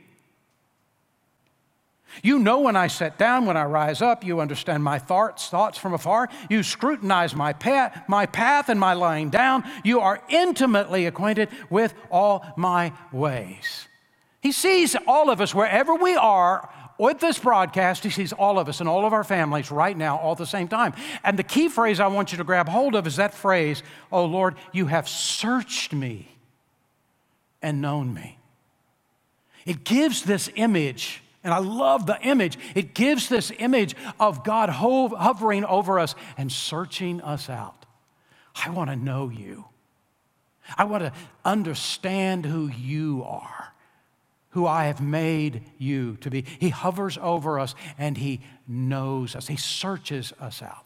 You 2.21 2.39
know 2.39 2.59
when 2.59 2.75
I 2.75 2.87
sit 2.87 3.17
down, 3.17 3.45
when 3.45 3.57
I 3.57 3.63
rise 3.63 4.01
up. 4.01 4.23
You 4.23 4.39
understand 4.39 4.83
my 4.83 4.99
thoughts, 4.99 5.49
thoughts 5.49 5.77
from 5.77 5.93
afar. 5.93 6.29
You 6.49 6.61
scrutinize 6.63 7.35
my 7.35 7.53
path, 7.53 8.03
my 8.07 8.25
path 8.25 8.69
and 8.69 8.79
my 8.79 8.93
lying 8.93 9.29
down. 9.29 9.63
You 9.83 10.01
are 10.01 10.21
intimately 10.29 11.05
acquainted 11.05 11.49
with 11.69 11.93
all 12.11 12.45
my 12.55 12.93
ways. 13.11 13.87
He 14.41 14.51
sees 14.51 14.95
all 15.07 15.29
of 15.29 15.41
us 15.41 15.55
wherever 15.55 15.95
we 15.95 16.15
are 16.15 16.69
with 16.97 17.19
this 17.19 17.39
broadcast. 17.39 18.03
He 18.03 18.09
sees 18.09 18.33
all 18.33 18.59
of 18.59 18.69
us 18.69 18.79
and 18.79 18.89
all 18.89 19.05
of 19.05 19.13
our 19.13 19.23
families 19.23 19.71
right 19.71 19.97
now, 19.97 20.17
all 20.17 20.33
at 20.33 20.37
the 20.37 20.45
same 20.45 20.67
time. 20.67 20.93
And 21.23 21.39
the 21.39 21.43
key 21.43 21.69
phrase 21.69 21.99
I 21.99 22.07
want 22.07 22.31
you 22.31 22.37
to 22.37 22.43
grab 22.43 22.69
hold 22.69 22.95
of 22.95 23.07
is 23.07 23.15
that 23.15 23.33
phrase, 23.33 23.83
Oh 24.11 24.25
Lord, 24.25 24.55
you 24.71 24.87
have 24.87 25.07
searched 25.07 25.93
me 25.93 26.27
and 27.61 27.81
known 27.81 28.13
me. 28.13 28.37
It 29.65 29.83
gives 29.85 30.23
this 30.23 30.49
image 30.55 31.21
and 31.43 31.53
I 31.53 31.59
love 31.59 32.05
the 32.05 32.19
image. 32.21 32.57
It 32.73 32.93
gives 32.93 33.27
this 33.27 33.51
image 33.59 33.95
of 34.19 34.43
God 34.43 34.69
hovering 34.69 35.65
over 35.65 35.99
us 35.99 36.15
and 36.37 36.51
searching 36.51 37.21
us 37.21 37.49
out. 37.49 37.85
I 38.55 38.69
want 38.69 38.89
to 38.89 38.95
know 38.95 39.29
you. 39.29 39.65
I 40.77 40.85
want 40.85 41.03
to 41.03 41.11
understand 41.43 42.45
who 42.45 42.67
you 42.67 43.23
are, 43.25 43.73
who 44.51 44.65
I 44.65 44.85
have 44.85 45.01
made 45.01 45.63
you 45.77 46.17
to 46.21 46.29
be. 46.29 46.45
He 46.59 46.69
hovers 46.69 47.17
over 47.21 47.59
us 47.59 47.75
and 47.97 48.17
He 48.17 48.41
knows 48.67 49.35
us, 49.35 49.47
He 49.47 49.57
searches 49.57 50.31
us 50.39 50.61
out. 50.61 50.85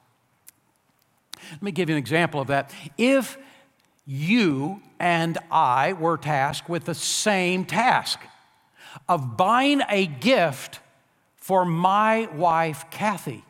Let 1.51 1.61
me 1.61 1.71
give 1.71 1.89
you 1.89 1.95
an 1.95 1.99
example 1.99 2.41
of 2.41 2.47
that. 2.47 2.73
If 2.97 3.37
you 4.07 4.81
and 4.99 5.37
I 5.51 5.93
were 5.93 6.17
tasked 6.17 6.67
with 6.67 6.85
the 6.85 6.95
same 6.95 7.65
task, 7.65 8.19
of 9.07 9.37
buying 9.37 9.81
a 9.89 10.05
gift 10.05 10.79
for 11.35 11.65
my 11.65 12.27
wife, 12.33 12.85
Kathy. 12.91 13.43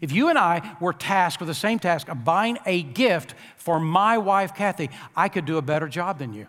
If 0.00 0.12
you 0.12 0.28
and 0.28 0.38
I 0.38 0.76
were 0.80 0.92
tasked 0.92 1.40
with 1.40 1.48
the 1.48 1.54
same 1.54 1.78
task 1.78 2.08
of 2.08 2.24
buying 2.24 2.58
a 2.66 2.82
gift 2.82 3.34
for 3.56 3.80
my 3.80 4.18
wife, 4.18 4.54
Kathy, 4.54 4.90
I 5.16 5.28
could 5.28 5.46
do 5.46 5.58
a 5.58 5.62
better 5.62 5.88
job 5.88 6.18
than 6.18 6.32
you. 6.32 6.46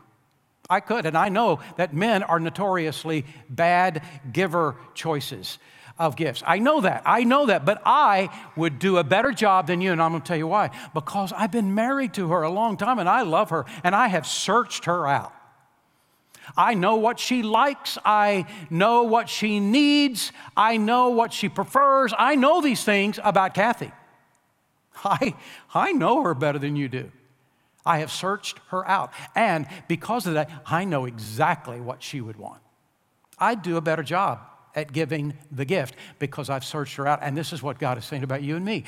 I 0.70 0.80
could, 0.80 1.06
and 1.06 1.18
I 1.18 1.30
know 1.30 1.60
that 1.78 1.94
men 1.94 2.24
are 2.24 2.40
notoriously 2.40 3.26
bad 3.50 4.04
giver 4.32 4.76
choices 4.94 5.60
of 5.98 6.16
gifts. 6.16 6.44
I 6.46 6.60
know 6.60 6.82
that. 6.82 7.04
I 7.06 7.24
know 7.24 7.48
that. 7.48 7.66
But 7.66 7.82
I 7.86 8.30
would 8.56 8.80
do 8.80 8.98
a 8.98 9.04
better 9.04 9.32
job 9.32 9.68
than 9.68 9.82
you, 9.82 9.92
and 9.92 10.02
I'm 10.02 10.12
going 10.12 10.22
to 10.22 10.28
tell 10.28 10.38
you 10.38 10.48
why. 10.48 10.70
Because 10.94 11.34
I've 11.34 11.52
been 11.52 11.76
married 11.76 12.14
to 12.14 12.30
her 12.30 12.44
a 12.44 12.50
long 12.50 12.78
time, 12.78 13.00
and 13.00 13.10
I 13.10 13.24
love 13.24 13.50
her, 13.50 13.66
and 13.84 13.94
I 13.94 14.08
have 14.08 14.26
searched 14.26 14.86
her 14.86 15.08
out. 15.08 15.34
I 16.58 16.74
know 16.74 16.96
what 16.96 17.20
she 17.20 17.44
likes. 17.44 17.98
I 18.04 18.46
know 18.70 19.04
what 19.04 19.30
she 19.30 19.60
needs. 19.60 20.32
I 20.56 20.78
know 20.78 21.10
what 21.10 21.34
she 21.34 21.50
prefers. 21.50 22.14
I 22.18 22.36
know 22.36 22.62
these 22.62 22.84
things 22.84 23.20
about 23.24 23.54
Kathy. 23.54 23.92
I, 25.04 25.36
I 25.74 25.92
know 25.92 26.24
her 26.24 26.34
better 26.34 26.60
than 26.60 26.76
you 26.76 26.88
do. 26.88 27.12
I 27.86 28.00
have 28.00 28.12
searched 28.12 28.60
her 28.70 28.88
out. 28.88 29.12
And 29.36 29.68
because 29.88 30.28
of 30.28 30.36
that, 30.36 30.50
I 30.66 30.86
know 30.86 31.06
exactly 31.06 31.82
what 31.82 32.04
she 32.04 32.22
would 32.22 32.36
want. 32.36 32.62
I'd 33.40 33.62
do 33.62 33.78
a 33.78 33.82
better 33.82 34.04
job 34.04 34.40
at 34.76 34.94
giving 34.94 35.34
the 35.52 35.66
gift 35.66 35.96
because 36.20 36.50
I've 36.50 36.64
searched 36.64 36.96
her 36.98 37.08
out. 37.08 37.20
And 37.22 37.36
this 37.36 37.54
is 37.54 37.64
what 37.64 37.80
God 37.80 37.98
is 37.98 38.06
saying 38.06 38.24
about 38.24 38.44
you 38.44 38.56
and 38.56 38.66
me 38.66 38.86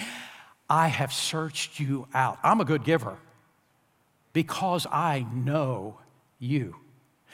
I 0.69 0.87
have 0.87 1.11
searched 1.11 1.79
you 1.79 2.07
out. 2.13 2.39
I'm 2.41 2.61
a 2.61 2.65
good 2.65 2.83
giver 2.83 3.17
because 4.31 4.87
I 4.91 5.25
know 5.33 5.99
you. 6.39 6.75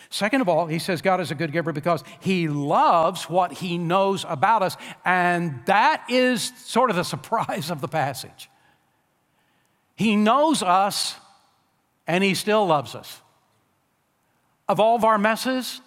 Second 0.09 0.41
of 0.41 0.49
all, 0.49 0.65
he 0.67 0.79
says 0.79 1.01
God 1.01 1.19
is 1.19 1.31
a 1.31 1.35
good 1.35 1.51
giver 1.51 1.71
because 1.71 2.03
he 2.19 2.47
loves 2.47 3.29
what 3.29 3.53
he 3.53 3.77
knows 3.77 4.25
about 4.27 4.63
us. 4.63 4.77
And 5.05 5.59
that 5.65 6.03
is 6.09 6.51
sort 6.57 6.89
of 6.89 6.95
the 6.95 7.03
surprise 7.15 7.69
of 7.69 7.81
the 7.81 7.87
passage. 7.87 8.49
He 9.95 10.15
knows 10.15 10.63
us 10.63 11.15
and 12.07 12.23
he 12.23 12.33
still 12.33 12.65
loves 12.65 12.95
us. 12.95 13.21
Of 14.67 14.79
all 14.79 14.95
of 14.95 15.03
our 15.03 15.17
messes, 15.17 15.81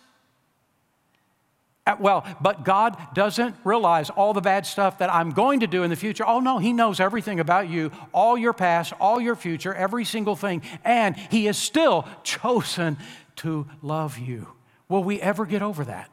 well, 1.99 2.25
but 2.41 2.65
God 2.65 2.97
doesn't 3.13 3.57
realize 3.65 4.09
all 4.09 4.33
the 4.33 4.41
bad 4.41 4.67
stuff 4.67 4.99
that 4.99 5.13
I'm 5.13 5.31
going 5.31 5.61
to 5.61 5.67
do 5.67 5.83
in 5.83 5.91
the 5.91 5.97
future. 5.97 6.25
Oh, 6.25 6.39
no, 6.39 6.59
He 6.59 6.73
knows 6.73 7.01
everything 7.01 7.41
about 7.41 7.69
you, 7.69 7.91
all 8.13 8.39
your 8.39 8.53
past, 8.53 8.93
all 9.01 9.21
your 9.21 9.35
future, 9.35 9.75
every 9.75 10.05
single 10.05 10.37
thing. 10.37 10.63
And 10.85 11.17
He 11.17 11.49
is 11.49 11.59
still 11.59 12.07
chosen 12.23 12.99
to 13.37 13.67
love 13.83 14.19
you. 14.19 14.49
Will 14.89 15.05
we 15.05 15.21
ever 15.21 15.47
get 15.47 15.63
over 15.63 15.85
that? 15.85 16.11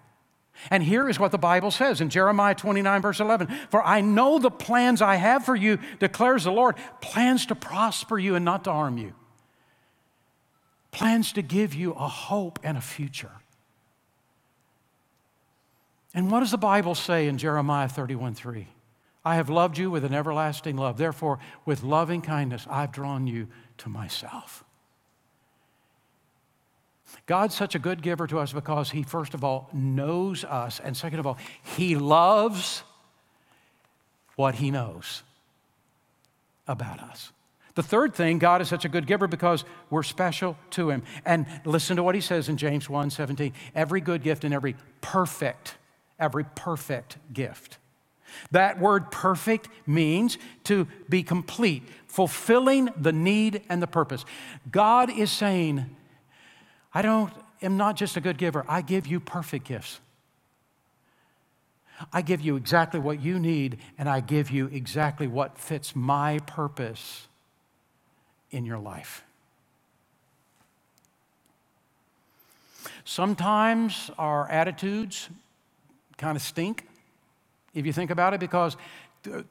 And 0.69 0.83
here 0.83 1.07
is 1.07 1.19
what 1.19 1.31
the 1.31 1.37
Bible 1.37 1.71
says 1.71 2.01
in 2.01 2.09
Jeremiah 2.09 2.55
29, 2.55 3.01
verse 3.01 3.19
11 3.19 3.47
For 3.69 3.83
I 3.83 4.01
know 4.01 4.39
the 4.39 4.51
plans 4.51 5.01
I 5.01 5.15
have 5.15 5.45
for 5.45 5.55
you, 5.55 5.79
declares 5.99 6.43
the 6.43 6.51
Lord 6.51 6.75
plans 7.01 7.45
to 7.47 7.55
prosper 7.55 8.19
you 8.19 8.35
and 8.35 8.43
not 8.43 8.65
to 8.65 8.71
harm 8.71 8.97
you, 8.97 9.13
plans 10.91 11.31
to 11.33 11.41
give 11.41 11.73
you 11.73 11.93
a 11.93 12.07
hope 12.07 12.59
and 12.63 12.77
a 12.77 12.81
future. 12.81 13.31
And 16.13 16.31
what 16.31 16.39
does 16.41 16.51
the 16.51 16.57
Bible 16.57 16.95
say 16.95 17.27
in 17.27 17.37
Jeremiah 17.37 17.87
31, 17.87 18.33
3? 18.33 18.67
I 19.23 19.35
have 19.35 19.49
loved 19.49 19.77
you 19.77 19.91
with 19.91 20.03
an 20.03 20.13
everlasting 20.13 20.75
love. 20.75 20.97
Therefore, 20.97 21.39
with 21.65 21.83
loving 21.83 22.21
kindness, 22.21 22.65
I've 22.69 22.91
drawn 22.91 23.27
you 23.27 23.47
to 23.79 23.89
myself. 23.89 24.63
God's 27.25 27.55
such 27.55 27.75
a 27.75 27.79
good 27.79 28.01
giver 28.01 28.27
to 28.27 28.39
us 28.39 28.53
because 28.53 28.91
He, 28.91 29.03
first 29.03 29.33
of 29.33 29.43
all, 29.43 29.69
knows 29.73 30.43
us, 30.43 30.79
and 30.79 30.95
second 30.95 31.19
of 31.19 31.27
all, 31.27 31.37
He 31.77 31.95
loves 31.95 32.83
what 34.35 34.55
He 34.55 34.71
knows 34.71 35.23
about 36.67 36.99
us. 36.99 37.31
The 37.75 37.83
third 37.83 38.13
thing, 38.13 38.39
God 38.39 38.61
is 38.61 38.67
such 38.67 38.85
a 38.85 38.89
good 38.89 39.07
giver 39.07 39.27
because 39.27 39.63
we're 39.89 40.03
special 40.03 40.57
to 40.71 40.89
Him. 40.89 41.03
And 41.25 41.45
listen 41.65 41.95
to 41.97 42.03
what 42.03 42.15
He 42.15 42.21
says 42.21 42.49
in 42.49 42.57
James 42.57 42.89
1 42.89 43.09
17. 43.09 43.53
Every 43.75 44.01
good 44.01 44.23
gift 44.23 44.43
and 44.43 44.53
every 44.53 44.75
perfect, 45.01 45.75
every 46.19 46.43
perfect 46.43 47.17
gift. 47.31 47.77
That 48.51 48.79
word 48.79 49.11
perfect 49.11 49.69
means 49.87 50.37
to 50.65 50.87
be 51.07 51.23
complete, 51.23 51.83
fulfilling 52.07 52.89
the 52.95 53.11
need 53.11 53.63
and 53.69 53.81
the 53.81 53.87
purpose. 53.87 54.25
God 54.71 55.09
is 55.09 55.31
saying, 55.31 55.95
I 56.93 57.01
don't 57.01 57.31
am 57.61 57.77
not 57.77 57.95
just 57.95 58.17
a 58.17 58.21
good 58.21 58.37
giver. 58.37 58.65
I 58.67 58.81
give 58.81 59.07
you 59.07 59.19
perfect 59.19 59.67
gifts. 59.67 59.99
I 62.13 62.21
give 62.21 62.39
you 62.41 62.55
exactly 62.55 62.99
what 62.99 63.21
you 63.21 63.39
need, 63.39 63.77
and 63.97 64.07
I 64.07 64.21
give 64.21 64.49
you 64.51 64.67
exactly 64.67 65.27
what 65.27 65.57
fits 65.57 65.95
my 65.95 66.39
purpose 66.39 67.27
in 68.51 68.65
your 68.65 68.79
life. 68.79 69.23
Sometimes 73.03 74.09
our 74.17 74.49
attitudes 74.49 75.29
kind 76.17 76.35
of 76.35 76.41
stink, 76.41 76.87
if 77.73 77.85
you 77.85 77.91
think 77.91 78.11
about 78.11 78.33
it, 78.33 78.39
because 78.39 78.77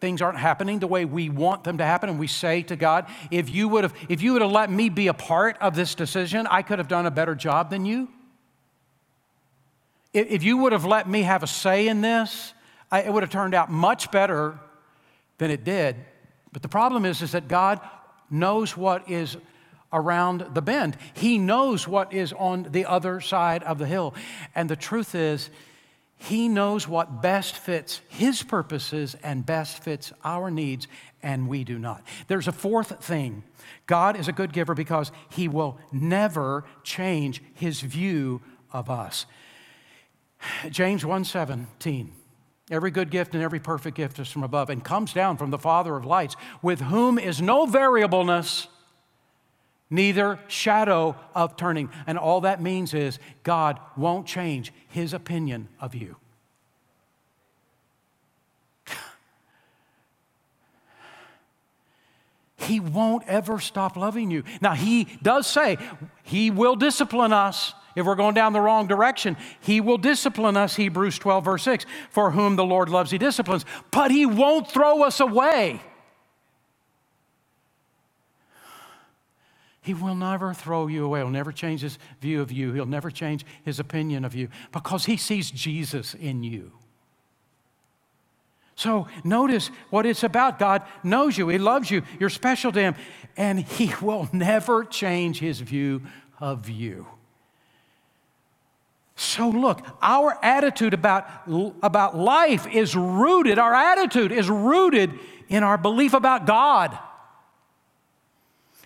things 0.00 0.22
aren't 0.22 0.38
happening 0.38 0.78
the 0.78 0.86
way 0.86 1.04
we 1.04 1.28
want 1.28 1.62
them 1.64 1.78
to 1.78 1.84
happen 1.84 2.08
and 2.08 2.18
we 2.18 2.26
say 2.26 2.62
to 2.62 2.74
god 2.74 3.06
if 3.30 3.50
you 3.50 3.68
would 3.68 3.84
have 3.84 3.94
if 4.08 4.22
you 4.22 4.32
would 4.32 4.40
have 4.40 4.50
let 4.50 4.70
me 4.70 4.88
be 4.88 5.08
a 5.08 5.14
part 5.14 5.58
of 5.60 5.74
this 5.74 5.94
decision 5.94 6.46
i 6.46 6.62
could 6.62 6.78
have 6.78 6.88
done 6.88 7.04
a 7.04 7.10
better 7.10 7.34
job 7.34 7.70
than 7.70 7.84
you. 7.84 8.08
If 10.12 10.42
you 10.42 10.56
would 10.58 10.72
have 10.72 10.84
let 10.84 11.08
me 11.08 11.22
have 11.22 11.42
a 11.42 11.46
say 11.46 11.88
in 11.88 12.00
this 12.00 12.54
it 12.92 13.12
would 13.12 13.22
have 13.22 13.30
turned 13.30 13.54
out 13.54 13.70
much 13.70 14.10
better 14.10 14.58
than 15.36 15.50
it 15.50 15.64
did. 15.64 15.96
But 16.52 16.62
the 16.62 16.68
problem 16.68 17.04
is 17.04 17.22
is 17.22 17.32
that 17.32 17.48
god 17.48 17.80
knows 18.30 18.76
what 18.76 19.08
is 19.10 19.36
around 19.92 20.46
the 20.54 20.62
bend. 20.62 20.96
He 21.14 21.38
knows 21.38 21.86
what 21.86 22.12
is 22.12 22.32
on 22.32 22.68
the 22.70 22.86
other 22.86 23.20
side 23.20 23.62
of 23.62 23.78
the 23.78 23.86
hill. 23.86 24.14
And 24.54 24.68
the 24.68 24.76
truth 24.76 25.14
is 25.14 25.50
he 26.18 26.48
knows 26.48 26.88
what 26.88 27.22
best 27.22 27.56
fits 27.56 28.00
His 28.08 28.42
purposes 28.42 29.16
and 29.22 29.46
best 29.46 29.82
fits 29.82 30.12
our 30.24 30.50
needs, 30.50 30.88
and 31.22 31.48
we 31.48 31.62
do 31.62 31.78
not. 31.78 32.02
There's 32.26 32.48
a 32.48 32.52
fourth 32.52 33.02
thing 33.02 33.44
God 33.86 34.18
is 34.18 34.28
a 34.28 34.32
good 34.32 34.52
giver 34.52 34.74
because 34.74 35.12
He 35.30 35.46
will 35.46 35.78
never 35.92 36.64
change 36.82 37.42
His 37.54 37.80
view 37.80 38.42
of 38.72 38.90
us. 38.90 39.26
James 40.70 41.04
1:17 41.04 42.08
Every 42.70 42.90
good 42.90 43.10
gift 43.10 43.34
and 43.34 43.42
every 43.42 43.60
perfect 43.60 43.96
gift 43.96 44.18
is 44.18 44.28
from 44.28 44.42
above 44.42 44.68
and 44.68 44.84
comes 44.84 45.14
down 45.14 45.38
from 45.38 45.50
the 45.50 45.58
Father 45.58 45.96
of 45.96 46.04
lights, 46.04 46.36
with 46.60 46.80
whom 46.80 47.18
is 47.18 47.40
no 47.40 47.64
variableness 47.64 48.68
neither 49.90 50.38
shadow 50.48 51.16
of 51.34 51.56
turning. 51.56 51.90
And 52.06 52.18
all 52.18 52.42
that 52.42 52.62
means 52.62 52.94
is 52.94 53.18
God 53.42 53.80
won't 53.96 54.26
change 54.26 54.72
his 54.88 55.12
opinion 55.12 55.68
of 55.80 55.94
you. 55.94 56.16
He 62.56 62.80
won't 62.80 63.22
ever 63.26 63.60
stop 63.60 63.96
loving 63.96 64.30
you. 64.30 64.42
Now, 64.60 64.74
he 64.74 65.04
does 65.22 65.46
say 65.46 65.78
he 66.22 66.50
will 66.50 66.76
discipline 66.76 67.32
us 67.32 67.72
if 67.96 68.04
we're 68.04 68.14
going 68.14 68.34
down 68.34 68.52
the 68.52 68.60
wrong 68.60 68.86
direction. 68.86 69.36
He 69.60 69.80
will 69.80 69.96
discipline 69.96 70.56
us, 70.56 70.76
Hebrews 70.76 71.18
12, 71.18 71.44
verse 71.44 71.62
6. 71.62 71.86
For 72.10 72.30
whom 72.30 72.56
the 72.56 72.64
Lord 72.64 72.90
loves, 72.90 73.10
he 73.10 73.18
disciplines. 73.18 73.64
But 73.90 74.10
he 74.10 74.26
won't 74.26 74.70
throw 74.70 75.02
us 75.02 75.20
away. 75.20 75.80
He 79.88 79.94
will 79.94 80.14
never 80.14 80.52
throw 80.52 80.86
you 80.86 81.06
away. 81.06 81.20
He'll 81.20 81.30
never 81.30 81.50
change 81.50 81.80
his 81.80 81.98
view 82.20 82.42
of 82.42 82.52
you. 82.52 82.74
He'll 82.74 82.84
never 82.84 83.10
change 83.10 83.46
his 83.64 83.80
opinion 83.80 84.22
of 84.22 84.34
you 84.34 84.48
because 84.70 85.06
he 85.06 85.16
sees 85.16 85.50
Jesus 85.50 86.12
in 86.12 86.42
you. 86.42 86.72
So 88.74 89.08
notice 89.24 89.70
what 89.88 90.04
it's 90.04 90.24
about. 90.24 90.58
God 90.58 90.82
knows 91.02 91.38
you, 91.38 91.48
He 91.48 91.56
loves 91.56 91.90
you, 91.90 92.02
you're 92.20 92.28
special 92.28 92.70
to 92.70 92.78
Him, 92.78 92.96
and 93.34 93.60
He 93.60 93.90
will 94.02 94.28
never 94.30 94.84
change 94.84 95.40
His 95.40 95.58
view 95.60 96.02
of 96.38 96.68
you. 96.68 97.06
So, 99.16 99.48
look, 99.48 99.80
our 100.02 100.38
attitude 100.44 100.92
about, 100.92 101.26
about 101.82 102.14
life 102.14 102.66
is 102.66 102.94
rooted, 102.94 103.58
our 103.58 103.74
attitude 103.74 104.32
is 104.32 104.50
rooted 104.50 105.12
in 105.48 105.62
our 105.62 105.78
belief 105.78 106.12
about 106.12 106.44
God. 106.44 106.98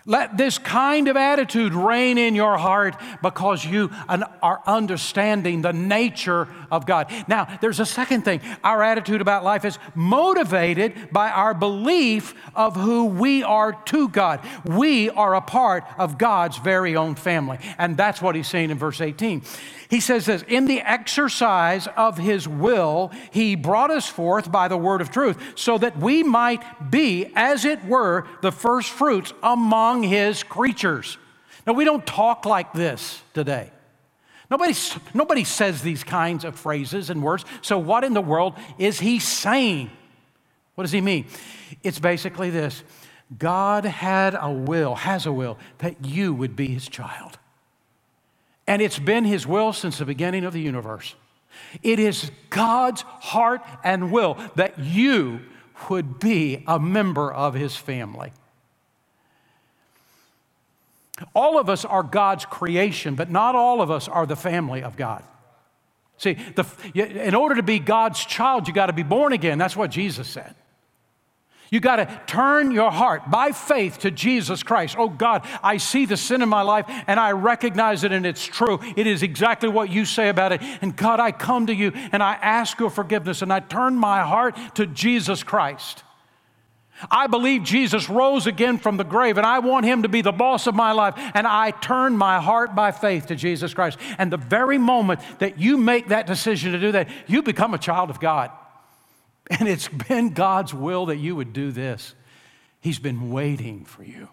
Let 0.05 0.35
this 0.35 0.57
kind 0.57 1.07
of 1.07 1.15
attitude 1.15 1.73
reign 1.73 2.17
in 2.17 2.35
your 2.35 2.57
heart 2.57 2.95
because 3.21 3.63
you 3.63 3.89
are 4.09 4.61
understanding 4.65 5.61
the 5.61 5.71
nature 5.71 6.49
of 6.69 6.85
God. 6.85 7.09
Now, 7.29 7.47
there's 7.61 7.79
a 7.79 7.85
second 7.85 8.23
thing. 8.23 8.41
Our 8.65 8.83
attitude 8.83 9.21
about 9.21 9.45
life 9.45 9.63
is 9.63 9.79
motivated 9.95 11.11
by 11.13 11.29
our 11.29 11.53
belief 11.53 12.33
of 12.53 12.75
who 12.75 13.05
we 13.05 13.43
are 13.43 13.71
to 13.85 14.09
God. 14.09 14.41
We 14.65 15.09
are 15.09 15.35
a 15.35 15.41
part 15.41 15.85
of 15.97 16.17
God's 16.17 16.57
very 16.57 16.97
own 16.97 17.15
family. 17.15 17.59
And 17.77 17.95
that's 17.95 18.21
what 18.21 18.35
he's 18.35 18.47
saying 18.47 18.71
in 18.71 18.77
verse 18.77 18.99
18. 18.99 19.41
He 19.93 19.99
says 19.99 20.25
this 20.25 20.41
In 20.47 20.65
the 20.65 20.81
exercise 20.81 21.87
of 21.95 22.17
his 22.17 22.47
will, 22.47 23.11
he 23.31 23.55
brought 23.55 23.91
us 23.91 24.09
forth 24.09 24.51
by 24.51 24.67
the 24.67 24.75
word 24.75 25.01
of 25.01 25.11
truth, 25.11 25.37
so 25.55 25.77
that 25.77 25.99
we 25.99 26.23
might 26.23 26.89
be, 26.89 27.31
as 27.35 27.63
it 27.63 27.85
were, 27.85 28.25
the 28.41 28.51
first 28.51 28.89
fruits 28.89 29.33
among 29.43 29.92
his 30.01 30.41
creatures. 30.41 31.17
Now, 31.67 31.73
we 31.73 31.85
don't 31.85 32.05
talk 32.05 32.45
like 32.45 32.73
this 32.73 33.21
today. 33.33 33.69
Nobody, 34.49 34.73
nobody 35.13 35.43
says 35.43 35.81
these 35.81 36.03
kinds 36.03 36.43
of 36.45 36.57
phrases 36.57 37.09
and 37.09 37.21
words. 37.21 37.45
So, 37.61 37.77
what 37.77 38.03
in 38.03 38.13
the 38.13 38.21
world 38.21 38.55
is 38.77 38.99
he 38.99 39.19
saying? 39.19 39.91
What 40.75 40.85
does 40.85 40.91
he 40.91 41.01
mean? 41.01 41.25
It's 41.83 41.99
basically 41.99 42.49
this 42.49 42.83
God 43.37 43.85
had 43.85 44.35
a 44.39 44.51
will, 44.51 44.95
has 44.95 45.25
a 45.25 45.33
will, 45.33 45.59
that 45.79 46.03
you 46.05 46.33
would 46.33 46.55
be 46.55 46.67
his 46.67 46.87
child. 46.87 47.37
And 48.67 48.81
it's 48.81 48.99
been 48.99 49.25
His 49.25 49.45
will 49.45 49.73
since 49.73 49.97
the 49.97 50.05
beginning 50.05 50.45
of 50.45 50.53
the 50.53 50.61
universe. 50.61 51.15
It 51.81 51.99
is 51.99 52.31
God's 52.49 53.01
heart 53.01 53.61
and 53.83 54.11
will 54.11 54.37
that 54.55 54.79
you 54.79 55.41
would 55.89 56.19
be 56.19 56.63
a 56.67 56.79
member 56.79 57.31
of 57.31 57.53
His 57.53 57.75
family. 57.75 58.31
All 61.35 61.59
of 61.59 61.69
us 61.69 61.85
are 61.85 62.03
God's 62.03 62.45
creation, 62.45 63.15
but 63.15 63.29
not 63.29 63.55
all 63.55 63.81
of 63.81 63.91
us 63.91 64.07
are 64.07 64.25
the 64.25 64.35
family 64.35 64.81
of 64.81 64.95
God. 64.95 65.23
See, 66.17 66.37
the, 66.55 66.65
in 66.95 67.35
order 67.35 67.55
to 67.55 67.63
be 67.63 67.79
God's 67.79 68.23
child, 68.23 68.67
you 68.67 68.73
got 68.73 68.87
to 68.87 68.93
be 68.93 69.03
born 69.03 69.33
again. 69.33 69.57
That's 69.57 69.75
what 69.75 69.91
Jesus 69.91 70.27
said. 70.27 70.55
You 71.69 71.79
got 71.79 71.95
to 71.95 72.21
turn 72.27 72.71
your 72.71 72.91
heart 72.91 73.31
by 73.31 73.51
faith 73.51 73.97
to 73.99 74.11
Jesus 74.11 74.61
Christ. 74.61 74.95
Oh 74.95 75.09
God, 75.09 75.43
I 75.63 75.77
see 75.77 76.05
the 76.05 76.17
sin 76.17 76.43
in 76.43 76.49
my 76.49 76.61
life 76.61 76.85
and 77.07 77.19
I 77.19 77.31
recognize 77.31 78.03
it 78.03 78.11
and 78.11 78.27
it's 78.27 78.45
true. 78.45 78.79
It 78.95 79.07
is 79.07 79.23
exactly 79.23 79.69
what 79.69 79.89
you 79.89 80.05
say 80.05 80.29
about 80.29 80.51
it. 80.51 80.61
And 80.83 80.95
God, 80.95 81.19
I 81.19 81.31
come 81.31 81.65
to 81.65 81.73
you 81.73 81.91
and 82.11 82.21
I 82.21 82.33
ask 82.33 82.79
your 82.79 82.91
forgiveness 82.91 83.41
and 83.41 83.51
I 83.51 83.59
turn 83.59 83.95
my 83.95 84.21
heart 84.21 84.55
to 84.75 84.85
Jesus 84.85 85.41
Christ. 85.41 86.03
I 87.09 87.27
believe 87.27 87.63
Jesus 87.63 88.09
rose 88.09 88.47
again 88.47 88.77
from 88.77 88.97
the 88.97 89.03
grave 89.03 89.37
and 89.37 89.45
I 89.45 89.59
want 89.59 89.85
him 89.85 90.03
to 90.03 90.09
be 90.09 90.21
the 90.21 90.31
boss 90.31 90.67
of 90.67 90.75
my 90.75 90.91
life. 90.91 91.15
And 91.33 91.47
I 91.47 91.71
turn 91.71 92.17
my 92.17 92.39
heart 92.39 92.75
by 92.75 92.91
faith 92.91 93.27
to 93.27 93.35
Jesus 93.35 93.73
Christ. 93.73 93.97
And 94.17 94.31
the 94.31 94.37
very 94.37 94.77
moment 94.77 95.19
that 95.39 95.59
you 95.59 95.77
make 95.77 96.09
that 96.09 96.27
decision 96.27 96.71
to 96.73 96.79
do 96.79 96.91
that, 96.93 97.09
you 97.27 97.41
become 97.41 97.73
a 97.73 97.77
child 97.77 98.09
of 98.09 98.19
God. 98.19 98.51
And 99.49 99.67
it's 99.67 99.89
been 99.89 100.29
God's 100.29 100.73
will 100.73 101.07
that 101.07 101.17
you 101.17 101.35
would 101.35 101.51
do 101.51 101.71
this. 101.71 102.15
He's 102.79 102.97
been 102.97 103.29
waiting 103.29 103.83
for 103.83 104.01
you. 104.03 104.29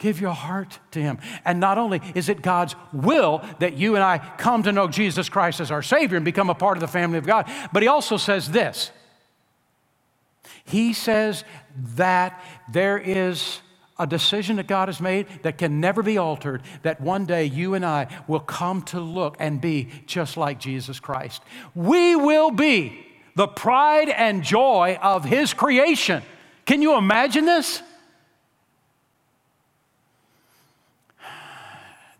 Give 0.00 0.20
your 0.20 0.32
heart 0.32 0.78
to 0.92 1.00
Him. 1.00 1.18
And 1.44 1.60
not 1.60 1.76
only 1.76 2.00
is 2.14 2.28
it 2.28 2.40
God's 2.40 2.74
will 2.92 3.44
that 3.58 3.76
you 3.76 3.94
and 3.94 4.02
I 4.02 4.18
come 4.38 4.62
to 4.62 4.72
know 4.72 4.88
Jesus 4.88 5.28
Christ 5.28 5.60
as 5.60 5.70
our 5.70 5.82
Savior 5.82 6.16
and 6.16 6.24
become 6.24 6.50
a 6.50 6.54
part 6.54 6.76
of 6.76 6.80
the 6.80 6.88
family 6.88 7.18
of 7.18 7.26
God, 7.26 7.48
but 7.72 7.82
He 7.82 7.88
also 7.88 8.16
says 8.16 8.50
this 8.50 8.90
He 10.70 10.92
says 10.92 11.44
that 11.96 12.42
there 12.72 12.98
is 12.98 13.60
a 13.98 14.06
decision 14.06 14.56
that 14.56 14.66
God 14.66 14.88
has 14.88 15.00
made 15.00 15.26
that 15.42 15.58
can 15.58 15.78
never 15.80 16.02
be 16.02 16.16
altered, 16.16 16.62
that 16.82 17.00
one 17.00 17.26
day 17.26 17.44
you 17.44 17.74
and 17.74 17.84
I 17.84 18.06
will 18.26 18.40
come 18.40 18.82
to 18.84 19.00
look 19.00 19.36
and 19.38 19.60
be 19.60 19.88
just 20.06 20.36
like 20.36 20.58
Jesus 20.58 20.98
Christ. 20.98 21.42
We 21.74 22.16
will 22.16 22.50
be 22.50 23.06
the 23.34 23.46
pride 23.46 24.08
and 24.08 24.42
joy 24.42 24.98
of 25.02 25.24
His 25.24 25.52
creation. 25.52 26.22
Can 26.64 26.80
you 26.80 26.96
imagine 26.96 27.44
this? 27.44 27.82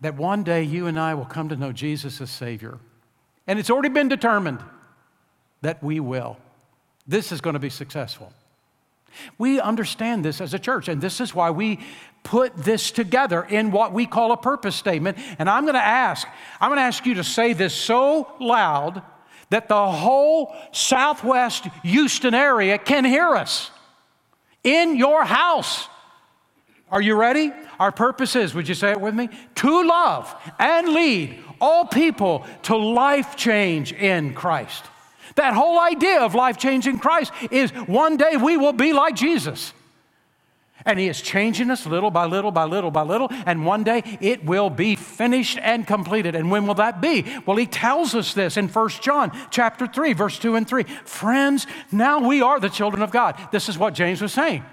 That 0.01 0.15
one 0.15 0.43
day 0.43 0.63
you 0.63 0.87
and 0.87 0.99
I 0.99 1.13
will 1.15 1.25
come 1.25 1.49
to 1.49 1.55
know 1.55 1.71
Jesus 1.71 2.21
as 2.21 2.29
Savior. 2.29 2.77
And 3.47 3.57
it's 3.57 3.69
already 3.69 3.89
been 3.89 4.07
determined 4.07 4.59
that 5.61 5.83
we 5.83 5.99
will. 5.99 6.37
This 7.07 7.31
is 7.31 7.41
going 7.41 7.53
to 7.55 7.59
be 7.59 7.69
successful. 7.69 8.33
We 9.37 9.59
understand 9.59 10.25
this 10.25 10.41
as 10.41 10.53
a 10.53 10.59
church, 10.59 10.87
and 10.87 11.01
this 11.01 11.19
is 11.21 11.35
why 11.35 11.51
we 11.51 11.79
put 12.23 12.55
this 12.55 12.91
together 12.91 13.43
in 13.43 13.71
what 13.71 13.93
we 13.93 14.05
call 14.05 14.31
a 14.31 14.37
purpose 14.37 14.75
statement. 14.75 15.17
And 15.39 15.49
I'm 15.49 15.63
going 15.63 15.75
to 15.75 15.83
ask, 15.83 16.27
I'm 16.59 16.69
going 16.69 16.77
to 16.77 16.83
ask 16.83 17.05
you 17.05 17.15
to 17.15 17.23
say 17.23 17.53
this 17.53 17.73
so 17.73 18.31
loud 18.39 19.01
that 19.49 19.67
the 19.67 19.91
whole 19.91 20.55
southwest 20.71 21.65
Houston 21.83 22.33
area 22.33 22.77
can 22.77 23.05
hear 23.05 23.35
us 23.35 23.71
in 24.63 24.95
your 24.95 25.25
house. 25.25 25.87
Are 26.89 27.01
you 27.01 27.15
ready? 27.15 27.51
Our 27.79 27.91
purpose 27.91 28.35
is, 28.35 28.53
would 28.53 28.67
you 28.67 28.75
say 28.75 28.91
it 28.91 29.01
with 29.01 29.15
me? 29.15 29.29
To 29.55 29.83
love 29.87 30.33
and 30.59 30.89
lead 30.89 31.43
all 31.59 31.85
people 31.85 32.45
to 32.63 32.75
life 32.75 33.35
change 33.35 33.93
in 33.93 34.33
Christ. 34.33 34.83
That 35.35 35.53
whole 35.53 35.79
idea 35.79 36.21
of 36.21 36.35
life 36.35 36.57
changing 36.57 36.99
Christ 36.99 37.31
is 37.49 37.71
one 37.71 38.17
day 38.17 38.37
we 38.37 38.57
will 38.57 38.73
be 38.73 38.93
like 38.93 39.15
Jesus. 39.15 39.73
And 40.85 40.97
He 40.97 41.07
is 41.07 41.21
changing 41.21 41.69
us 41.69 41.85
little 41.85 42.11
by 42.11 42.25
little 42.25 42.51
by 42.51 42.63
little 42.63 42.91
by 42.91 43.03
little. 43.03 43.27
And 43.45 43.65
one 43.65 43.83
day 43.83 44.17
it 44.19 44.43
will 44.45 44.69
be 44.69 44.95
finished 44.95 45.59
and 45.61 45.85
completed. 45.85 46.35
And 46.35 46.49
when 46.49 46.65
will 46.65 46.75
that 46.75 47.01
be? 47.01 47.25
Well, 47.45 47.57
He 47.57 47.67
tells 47.67 48.15
us 48.15 48.33
this 48.33 48.57
in 48.57 48.67
1 48.67 48.89
John 49.01 49.31
chapter 49.51 49.87
3, 49.87 50.13
verse 50.13 50.39
2 50.39 50.55
and 50.55 50.67
3. 50.67 50.83
Friends, 51.05 51.67
now 51.91 52.19
we 52.19 52.41
are 52.41 52.59
the 52.59 52.69
children 52.69 53.03
of 53.03 53.11
God. 53.11 53.39
This 53.51 53.69
is 53.69 53.77
what 53.77 53.93
James 53.93 54.21
was 54.21 54.33
saying. 54.33 54.63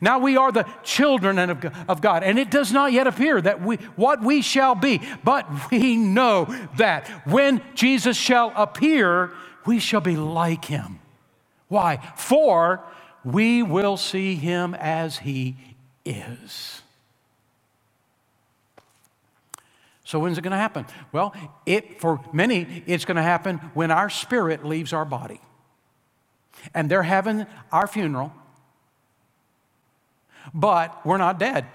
Now 0.00 0.18
we 0.18 0.36
are 0.36 0.50
the 0.50 0.66
children 0.82 1.38
of 1.38 2.00
God, 2.00 2.24
and 2.24 2.36
it 2.38 2.50
does 2.50 2.72
not 2.72 2.92
yet 2.92 3.06
appear 3.06 3.40
that 3.40 3.62
we 3.62 3.76
what 3.94 4.22
we 4.22 4.42
shall 4.42 4.74
be, 4.74 5.00
but 5.22 5.46
we 5.70 5.96
know 5.96 6.46
that 6.78 7.08
when 7.26 7.62
Jesus 7.74 8.16
shall 8.16 8.52
appear, 8.56 9.32
we 9.68 9.78
shall 9.78 10.00
be 10.00 10.16
like 10.16 10.64
him. 10.64 10.98
Why? 11.68 11.98
For 12.16 12.82
we 13.22 13.62
will 13.62 13.98
see 13.98 14.34
him 14.34 14.74
as 14.74 15.18
he 15.18 15.56
is. 16.06 16.80
So 20.04 20.20
when's 20.20 20.38
it 20.38 20.40
going 20.40 20.52
to 20.52 20.56
happen? 20.56 20.86
Well, 21.12 21.34
it 21.66 22.00
for 22.00 22.18
many 22.32 22.82
it's 22.86 23.04
going 23.04 23.18
to 23.18 23.22
happen 23.22 23.58
when 23.74 23.90
our 23.90 24.08
spirit 24.08 24.64
leaves 24.64 24.94
our 24.94 25.04
body. 25.04 25.38
And 26.72 26.90
they're 26.90 27.02
having 27.02 27.44
our 27.70 27.86
funeral. 27.86 28.32
But 30.54 31.04
we're 31.04 31.18
not 31.18 31.38
dead. 31.38 31.66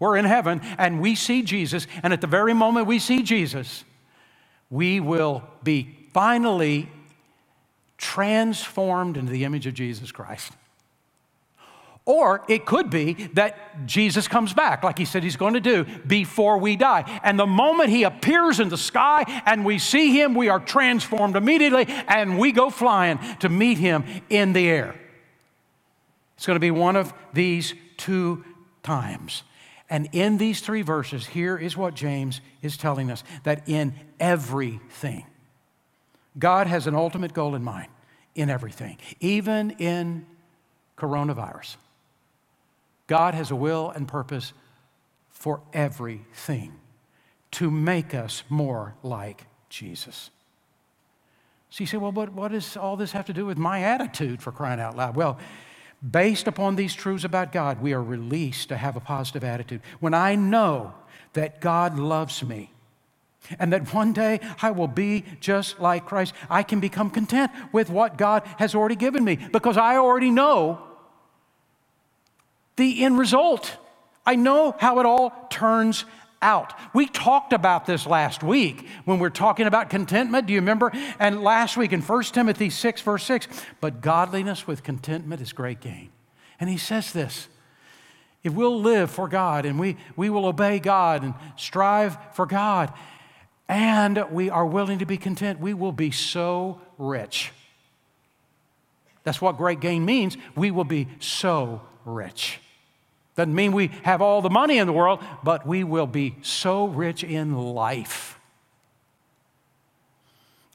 We're 0.00 0.16
in 0.16 0.24
heaven 0.24 0.62
and 0.78 1.02
we 1.02 1.16
see 1.16 1.42
Jesus 1.42 1.86
and 2.02 2.14
at 2.14 2.22
the 2.22 2.26
very 2.26 2.54
moment 2.54 2.86
we 2.86 2.98
see 2.98 3.22
Jesus, 3.22 3.84
we 4.70 5.00
will 5.00 5.42
be 5.62 5.98
finally 6.14 6.88
transformed 7.98 9.18
into 9.18 9.30
the 9.30 9.44
image 9.44 9.66
of 9.66 9.74
Jesus 9.74 10.10
Christ. 10.10 10.52
Or 12.06 12.44
it 12.48 12.66
could 12.66 12.90
be 12.90 13.14
that 13.32 13.86
Jesus 13.86 14.28
comes 14.28 14.52
back, 14.52 14.84
like 14.84 14.98
he 14.98 15.06
said 15.06 15.22
he's 15.22 15.36
going 15.36 15.54
to 15.54 15.60
do, 15.60 15.84
before 16.06 16.58
we 16.58 16.76
die. 16.76 17.20
And 17.24 17.38
the 17.38 17.46
moment 17.46 17.88
he 17.88 18.02
appears 18.02 18.60
in 18.60 18.68
the 18.68 18.76
sky 18.76 19.24
and 19.46 19.64
we 19.64 19.78
see 19.78 20.12
him, 20.12 20.34
we 20.34 20.50
are 20.50 20.60
transformed 20.60 21.34
immediately 21.34 21.86
and 21.88 22.38
we 22.38 22.52
go 22.52 22.68
flying 22.68 23.18
to 23.40 23.48
meet 23.48 23.78
him 23.78 24.04
in 24.28 24.52
the 24.52 24.68
air. 24.68 24.94
It's 26.36 26.46
going 26.46 26.56
to 26.56 26.60
be 26.60 26.70
one 26.70 26.96
of 26.96 27.14
these 27.32 27.72
two 27.96 28.44
times. 28.82 29.42
And 29.88 30.08
in 30.12 30.36
these 30.36 30.60
three 30.60 30.82
verses, 30.82 31.26
here 31.26 31.56
is 31.56 31.74
what 31.74 31.94
James 31.94 32.42
is 32.60 32.76
telling 32.76 33.10
us 33.10 33.24
that 33.44 33.66
in 33.66 33.94
everything, 34.20 35.24
God 36.38 36.66
has 36.66 36.86
an 36.86 36.94
ultimate 36.94 37.32
goal 37.32 37.54
in 37.54 37.62
mind 37.62 37.88
in 38.34 38.50
everything, 38.50 38.98
even 39.20 39.70
in 39.72 40.26
coronavirus. 40.98 41.76
God 43.06 43.34
has 43.34 43.50
a 43.50 43.56
will 43.56 43.90
and 43.90 44.08
purpose 44.08 44.52
for 45.30 45.60
everything 45.72 46.72
to 47.52 47.70
make 47.70 48.14
us 48.14 48.42
more 48.48 48.94
like 49.02 49.46
Jesus. 49.68 50.30
So 51.70 51.82
you 51.82 51.86
say, 51.86 51.96
well, 51.96 52.12
what 52.12 52.52
does 52.52 52.76
all 52.76 52.96
this 52.96 53.12
have 53.12 53.26
to 53.26 53.32
do 53.32 53.46
with 53.46 53.58
my 53.58 53.82
attitude 53.82 54.40
for 54.40 54.52
crying 54.52 54.80
out 54.80 54.96
loud? 54.96 55.16
Well, 55.16 55.38
based 56.08 56.46
upon 56.46 56.76
these 56.76 56.94
truths 56.94 57.24
about 57.24 57.52
God, 57.52 57.82
we 57.82 57.92
are 57.92 58.02
released 58.02 58.68
to 58.68 58.76
have 58.76 58.96
a 58.96 59.00
positive 59.00 59.44
attitude. 59.44 59.82
When 60.00 60.14
I 60.14 60.34
know 60.34 60.94
that 61.32 61.60
God 61.60 61.98
loves 61.98 62.42
me, 62.42 62.70
and 63.58 63.72
that 63.72 63.92
one 63.94 64.12
day 64.12 64.40
I 64.62 64.70
will 64.70 64.88
be 64.88 65.24
just 65.40 65.80
like 65.80 66.06
Christ. 66.06 66.34
I 66.48 66.62
can 66.62 66.80
become 66.80 67.10
content 67.10 67.50
with 67.72 67.90
what 67.90 68.16
God 68.16 68.42
has 68.58 68.74
already 68.74 68.96
given 68.96 69.24
me 69.24 69.36
because 69.52 69.76
I 69.76 69.96
already 69.96 70.30
know 70.30 70.82
the 72.76 73.04
end 73.04 73.18
result. 73.18 73.76
I 74.26 74.36
know 74.36 74.74
how 74.78 75.00
it 75.00 75.06
all 75.06 75.32
turns 75.50 76.04
out. 76.42 76.72
We 76.92 77.06
talked 77.06 77.52
about 77.52 77.86
this 77.86 78.06
last 78.06 78.42
week 78.42 78.86
when 79.04 79.18
we 79.18 79.26
are 79.26 79.30
talking 79.30 79.66
about 79.66 79.90
contentment. 79.90 80.46
Do 80.46 80.52
you 80.52 80.60
remember? 80.60 80.92
And 81.18 81.42
last 81.42 81.76
week 81.76 81.92
in 81.92 82.02
1 82.02 82.22
Timothy 82.24 82.70
6, 82.70 83.00
verse 83.00 83.24
6, 83.24 83.48
but 83.80 84.00
godliness 84.00 84.66
with 84.66 84.82
contentment 84.82 85.40
is 85.40 85.52
great 85.52 85.80
gain. 85.80 86.10
And 86.60 86.70
he 86.70 86.78
says 86.78 87.12
this 87.12 87.48
if 88.44 88.52
we'll 88.52 88.78
live 88.78 89.10
for 89.10 89.26
God 89.26 89.64
and 89.64 89.80
we, 89.80 89.96
we 90.16 90.28
will 90.28 90.44
obey 90.44 90.78
God 90.78 91.22
and 91.22 91.34
strive 91.56 92.18
for 92.34 92.44
God, 92.44 92.92
and 93.68 94.24
we 94.30 94.50
are 94.50 94.66
willing 94.66 94.98
to 94.98 95.06
be 95.06 95.16
content, 95.16 95.60
we 95.60 95.74
will 95.74 95.92
be 95.92 96.10
so 96.10 96.80
rich. 96.98 97.52
That's 99.22 99.40
what 99.40 99.56
great 99.56 99.80
gain 99.80 100.04
means. 100.04 100.36
We 100.54 100.70
will 100.70 100.84
be 100.84 101.08
so 101.18 101.80
rich. 102.04 102.60
Doesn't 103.36 103.54
mean 103.54 103.72
we 103.72 103.88
have 104.04 104.22
all 104.22 104.42
the 104.42 104.50
money 104.50 104.78
in 104.78 104.86
the 104.86 104.92
world, 104.92 105.20
but 105.42 105.66
we 105.66 105.82
will 105.82 106.06
be 106.06 106.36
so 106.42 106.86
rich 106.86 107.24
in 107.24 107.56
life. 107.56 108.38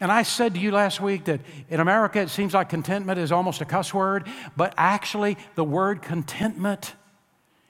And 0.01 0.11
I 0.11 0.23
said 0.23 0.53
to 0.53 0.59
you 0.59 0.71
last 0.71 1.01
week 1.01 1.25
that 1.25 1.41
in 1.69 1.79
America 1.79 2.19
it 2.21 2.29
seems 2.29 2.53
like 2.53 2.69
contentment 2.69 3.19
is 3.19 3.31
almost 3.31 3.61
a 3.61 3.65
cuss 3.65 3.93
word, 3.93 4.27
but 4.55 4.73
actually 4.77 5.37
the 5.55 5.63
word 5.63 6.01
contentment 6.01 6.93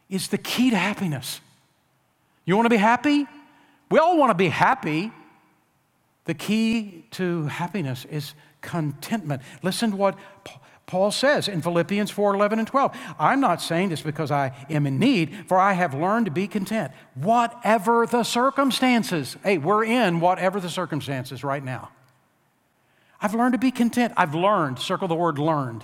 is 0.09 0.27
the 0.29 0.37
key 0.37 0.69
to 0.69 0.77
happiness. 0.77 1.41
You 2.45 2.55
want 2.55 2.65
to 2.65 2.69
be 2.69 2.77
happy? 2.77 3.27
We 3.89 3.99
all 3.99 4.17
want 4.17 4.29
to 4.31 4.35
be 4.35 4.49
happy. 4.49 5.11
The 6.25 6.33
key 6.33 7.05
to 7.11 7.45
happiness 7.45 8.05
is 8.05 8.33
contentment. 8.61 9.41
Listen 9.63 9.91
to 9.91 9.97
what 9.97 10.17
Paul 10.85 11.11
says 11.11 11.47
in 11.47 11.61
Philippians 11.61 12.09
4 12.09 12.33
11 12.33 12.59
and 12.59 12.67
12. 12.67 12.97
I'm 13.19 13.39
not 13.39 13.61
saying 13.61 13.89
this 13.89 14.01
because 14.01 14.31
I 14.31 14.51
am 14.69 14.87
in 14.87 14.97
need, 14.97 15.47
for 15.47 15.59
I 15.59 15.73
have 15.73 15.93
learned 15.93 16.25
to 16.25 16.31
be 16.31 16.47
content, 16.47 16.91
whatever 17.13 18.07
the 18.07 18.23
circumstances. 18.23 19.37
Hey, 19.43 19.59
we're 19.59 19.83
in 19.85 20.19
whatever 20.19 20.59
the 20.59 20.69
circumstances 20.69 21.43
right 21.43 21.63
now. 21.63 21.89
I've 23.21 23.35
learned 23.35 23.53
to 23.53 23.59
be 23.59 23.71
content. 23.71 24.13
I've 24.17 24.33
learned, 24.33 24.79
circle 24.79 25.07
the 25.07 25.15
word 25.15 25.37
learned. 25.37 25.83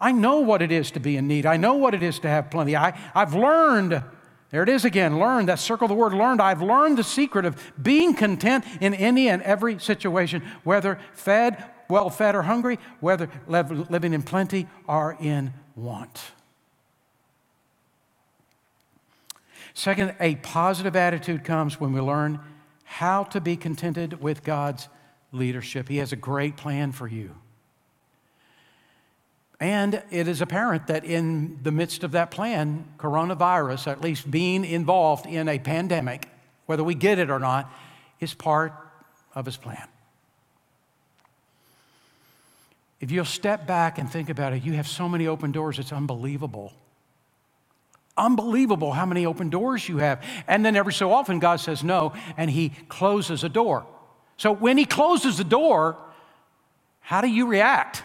I 0.00 0.12
know 0.12 0.40
what 0.40 0.62
it 0.62 0.72
is 0.72 0.90
to 0.92 1.00
be 1.00 1.16
in 1.16 1.26
need. 1.26 1.46
I 1.46 1.56
know 1.56 1.74
what 1.74 1.94
it 1.94 2.02
is 2.02 2.18
to 2.20 2.28
have 2.28 2.50
plenty. 2.50 2.76
I, 2.76 2.98
I've 3.14 3.34
learned, 3.34 4.02
there 4.50 4.62
it 4.62 4.68
is 4.68 4.84
again, 4.84 5.18
learned, 5.18 5.48
that 5.48 5.58
circle 5.58 5.88
the 5.88 5.94
word 5.94 6.12
learned. 6.12 6.40
I've 6.40 6.62
learned 6.62 6.98
the 6.98 7.04
secret 7.04 7.44
of 7.44 7.60
being 7.82 8.14
content 8.14 8.64
in 8.80 8.94
any 8.94 9.28
and 9.28 9.42
every 9.42 9.78
situation, 9.78 10.42
whether 10.62 11.00
fed 11.14 11.64
well 11.88 12.10
fed 12.10 12.34
or 12.34 12.42
hungry, 12.42 12.78
whether 13.00 13.28
living 13.46 14.12
in 14.12 14.22
plenty 14.22 14.66
or 14.86 15.16
in 15.20 15.52
want. 15.74 16.20
Second, 19.74 20.14
a 20.20 20.36
positive 20.36 20.96
attitude 20.96 21.44
comes 21.44 21.78
when 21.78 21.92
we 21.92 22.00
learn 22.00 22.40
how 22.84 23.24
to 23.24 23.40
be 23.40 23.56
contented 23.56 24.22
with 24.22 24.42
God's 24.42 24.88
leadership. 25.32 25.88
He 25.88 25.98
has 25.98 26.12
a 26.12 26.16
great 26.16 26.56
plan 26.56 26.92
for 26.92 27.06
you. 27.06 27.36
And 29.58 30.02
it 30.10 30.28
is 30.28 30.42
apparent 30.42 30.88
that 30.88 31.04
in 31.04 31.60
the 31.62 31.72
midst 31.72 32.04
of 32.04 32.12
that 32.12 32.30
plan, 32.30 32.84
coronavirus, 32.98 33.86
at 33.86 34.00
least 34.02 34.30
being 34.30 34.64
involved 34.64 35.24
in 35.24 35.48
a 35.48 35.58
pandemic, 35.58 36.28
whether 36.66 36.84
we 36.84 36.94
get 36.94 37.18
it 37.18 37.30
or 37.30 37.38
not, 37.38 37.72
is 38.20 38.34
part 38.34 38.72
of 39.34 39.46
his 39.46 39.56
plan. 39.56 39.86
If 43.00 43.10
you'll 43.10 43.24
step 43.24 43.66
back 43.66 43.98
and 43.98 44.10
think 44.10 44.30
about 44.30 44.52
it, 44.52 44.62
you 44.62 44.72
have 44.72 44.88
so 44.88 45.08
many 45.08 45.26
open 45.26 45.52
doors, 45.52 45.78
it's 45.78 45.92
unbelievable. 45.92 46.72
Unbelievable 48.16 48.92
how 48.92 49.04
many 49.04 49.26
open 49.26 49.50
doors 49.50 49.88
you 49.88 49.98
have. 49.98 50.22
And 50.48 50.64
then 50.64 50.76
every 50.76 50.94
so 50.94 51.12
often, 51.12 51.38
God 51.38 51.60
says 51.60 51.84
no, 51.84 52.14
and 52.36 52.50
He 52.50 52.70
closes 52.88 53.44
a 53.44 53.48
door. 53.48 53.86
So 54.38 54.52
when 54.52 54.78
He 54.78 54.86
closes 54.86 55.36
the 55.36 55.44
door, 55.44 55.96
how 57.00 57.20
do 57.20 57.28
you 57.28 57.46
react? 57.46 58.02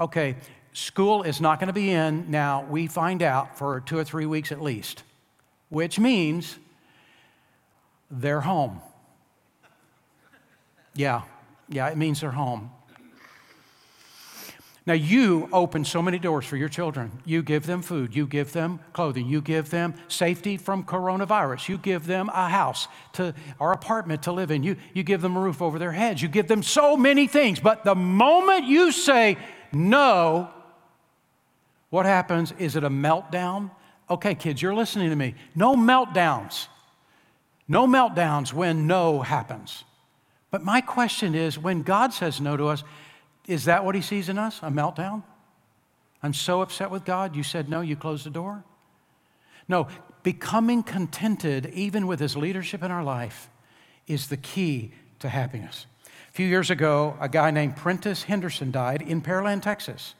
Okay, 0.00 0.36
school 0.72 1.22
is 1.24 1.42
not 1.42 1.60
going 1.60 1.66
to 1.66 1.74
be 1.74 1.90
in 1.90 2.30
now, 2.30 2.64
we 2.70 2.86
find 2.86 3.22
out, 3.22 3.58
for 3.58 3.80
two 3.80 3.98
or 3.98 4.04
three 4.04 4.24
weeks 4.24 4.50
at 4.50 4.62
least, 4.62 5.02
which 5.68 5.98
means 5.98 6.58
they're 8.10 8.40
home. 8.40 8.80
Yeah, 10.94 11.22
yeah, 11.68 11.88
it 11.90 11.98
means 11.98 12.22
they're 12.22 12.30
home. 12.30 12.70
Now, 14.86 14.94
you 14.94 15.48
open 15.52 15.84
so 15.84 16.00
many 16.00 16.18
doors 16.18 16.46
for 16.46 16.56
your 16.56 16.70
children. 16.70 17.12
You 17.26 17.42
give 17.42 17.66
them 17.66 17.82
food, 17.82 18.16
you 18.16 18.26
give 18.26 18.52
them 18.52 18.80
clothing, 18.94 19.28
you 19.28 19.42
give 19.42 19.68
them 19.68 19.94
safety 20.08 20.56
from 20.56 20.84
coronavirus, 20.84 21.68
you 21.68 21.76
give 21.76 22.06
them 22.06 22.30
a 22.30 22.48
house 22.48 22.88
to, 23.12 23.34
or 23.58 23.72
apartment 23.72 24.22
to 24.22 24.32
live 24.32 24.50
in, 24.50 24.62
you, 24.62 24.76
you 24.94 25.02
give 25.02 25.20
them 25.20 25.36
a 25.36 25.40
roof 25.40 25.60
over 25.60 25.78
their 25.78 25.92
heads, 25.92 26.22
you 26.22 26.28
give 26.28 26.48
them 26.48 26.62
so 26.62 26.96
many 26.96 27.26
things. 27.26 27.60
But 27.60 27.84
the 27.84 27.94
moment 27.94 28.64
you 28.64 28.90
say 28.90 29.36
no, 29.72 30.50
what 31.90 32.06
happens? 32.06 32.52
Is 32.58 32.76
it 32.76 32.84
a 32.84 32.90
meltdown? 32.90 33.70
Okay, 34.08 34.34
kids, 34.34 34.60
you're 34.60 34.74
listening 34.74 35.10
to 35.10 35.16
me. 35.16 35.34
No 35.54 35.76
meltdowns. 35.76 36.66
No 37.68 37.86
meltdowns 37.86 38.52
when 38.52 38.86
no 38.86 39.22
happens. 39.22 39.84
But 40.50 40.64
my 40.64 40.80
question 40.80 41.34
is 41.34 41.58
when 41.58 41.82
God 41.82 42.12
says 42.12 42.40
no 42.40 42.56
to 42.56 42.66
us, 42.66 42.82
is 43.46 43.66
that 43.66 43.84
what 43.84 43.94
he 43.94 44.00
sees 44.00 44.28
in 44.28 44.38
us? 44.38 44.58
A 44.62 44.70
meltdown? 44.70 45.22
I'm 46.22 46.34
so 46.34 46.60
upset 46.60 46.90
with 46.90 47.04
God, 47.04 47.34
you 47.34 47.42
said 47.42 47.68
no, 47.68 47.80
you 47.80 47.96
closed 47.96 48.26
the 48.26 48.30
door? 48.30 48.64
No, 49.68 49.86
becoming 50.22 50.82
contented, 50.82 51.66
even 51.72 52.06
with 52.06 52.20
his 52.20 52.36
leadership 52.36 52.82
in 52.82 52.90
our 52.90 53.04
life, 53.04 53.48
is 54.06 54.26
the 54.26 54.36
key 54.36 54.92
to 55.20 55.28
happiness. 55.28 55.86
A 56.30 56.32
few 56.32 56.46
years 56.46 56.70
ago, 56.70 57.16
a 57.20 57.28
guy 57.28 57.50
named 57.50 57.76
Prentice 57.76 58.22
Henderson 58.22 58.70
died 58.70 59.02
in 59.02 59.20
Pearland, 59.20 59.62
Texas, 59.62 60.14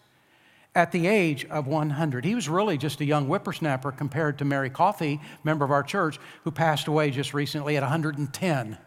at 0.75 0.91
the 0.91 1.07
age 1.07 1.45
of 1.45 1.69
100. 1.69 2.25
He 2.25 2.35
was 2.35 2.49
really 2.49 2.77
just 2.77 3.01
a 3.01 3.05
young 3.05 3.27
whippersnapper 3.27 3.93
compared 3.93 4.37
to 4.39 4.45
Mary 4.45 4.71
Coffey, 4.71 5.21
member 5.45 5.65
of 5.65 5.71
our 5.71 5.85
church, 5.85 6.19
who 6.43 6.51
passed 6.51 6.89
away 6.89 7.13
just 7.13 7.33
recently 7.33 7.77
at 7.77 7.85
110. 7.85 8.79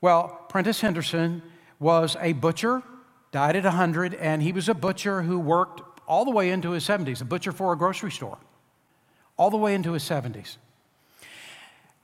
Well, 0.00 0.46
Prentice 0.48 0.80
Henderson 0.80 1.42
was 1.78 2.16
a 2.22 2.32
butcher, 2.32 2.82
died 3.30 3.54
at 3.54 3.64
100, 3.64 4.14
and 4.14 4.42
he 4.42 4.50
was 4.50 4.70
a 4.70 4.74
butcher 4.74 5.20
who 5.22 5.38
worked 5.38 5.82
all 6.08 6.24
the 6.24 6.30
way 6.30 6.48
into 6.48 6.70
his 6.70 6.88
70s, 6.88 7.20
a 7.20 7.26
butcher 7.26 7.52
for 7.52 7.74
a 7.74 7.76
grocery 7.76 8.10
store, 8.10 8.38
all 9.36 9.50
the 9.50 9.58
way 9.58 9.74
into 9.74 9.92
his 9.92 10.04
70s. 10.04 10.56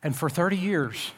And 0.03 0.14
for 0.14 0.29
30 0.29 0.59
years, 0.59 1.12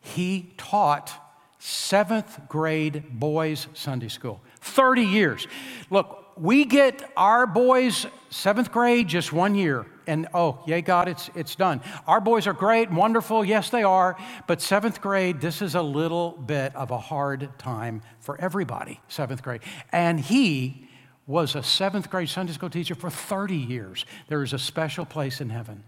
he 0.00 0.52
taught 0.56 1.24
seventh 1.58 2.48
grade 2.48 3.04
boys' 3.10 3.66
Sunday 3.74 4.08
school. 4.08 4.40
30 4.60 5.02
years. 5.02 5.46
Look, 5.90 6.28
we 6.40 6.64
get 6.64 7.10
our 7.16 7.46
boys 7.46 8.06
seventh 8.30 8.70
grade 8.70 9.08
just 9.08 9.32
one 9.32 9.54
year 9.54 9.86
and 10.06 10.28
oh 10.34 10.60
yay 10.66 10.80
god 10.80 11.08
it's, 11.08 11.30
it's 11.34 11.54
done 11.56 11.80
our 12.06 12.20
boys 12.20 12.46
are 12.46 12.52
great 12.52 12.90
wonderful 12.90 13.44
yes 13.44 13.70
they 13.70 13.82
are 13.82 14.16
but 14.46 14.60
seventh 14.60 15.00
grade 15.00 15.40
this 15.40 15.60
is 15.62 15.74
a 15.74 15.82
little 15.82 16.32
bit 16.32 16.74
of 16.76 16.90
a 16.90 16.98
hard 16.98 17.48
time 17.58 18.02
for 18.20 18.40
everybody 18.40 19.00
seventh 19.08 19.42
grade 19.42 19.60
and 19.90 20.20
he 20.20 20.88
was 21.26 21.54
a 21.54 21.62
seventh 21.62 22.10
grade 22.10 22.28
sunday 22.28 22.52
school 22.52 22.70
teacher 22.70 22.94
for 22.94 23.10
30 23.10 23.56
years 23.56 24.04
there 24.28 24.42
is 24.42 24.52
a 24.52 24.58
special 24.58 25.04
place 25.04 25.40
in 25.40 25.50
heaven 25.50 25.82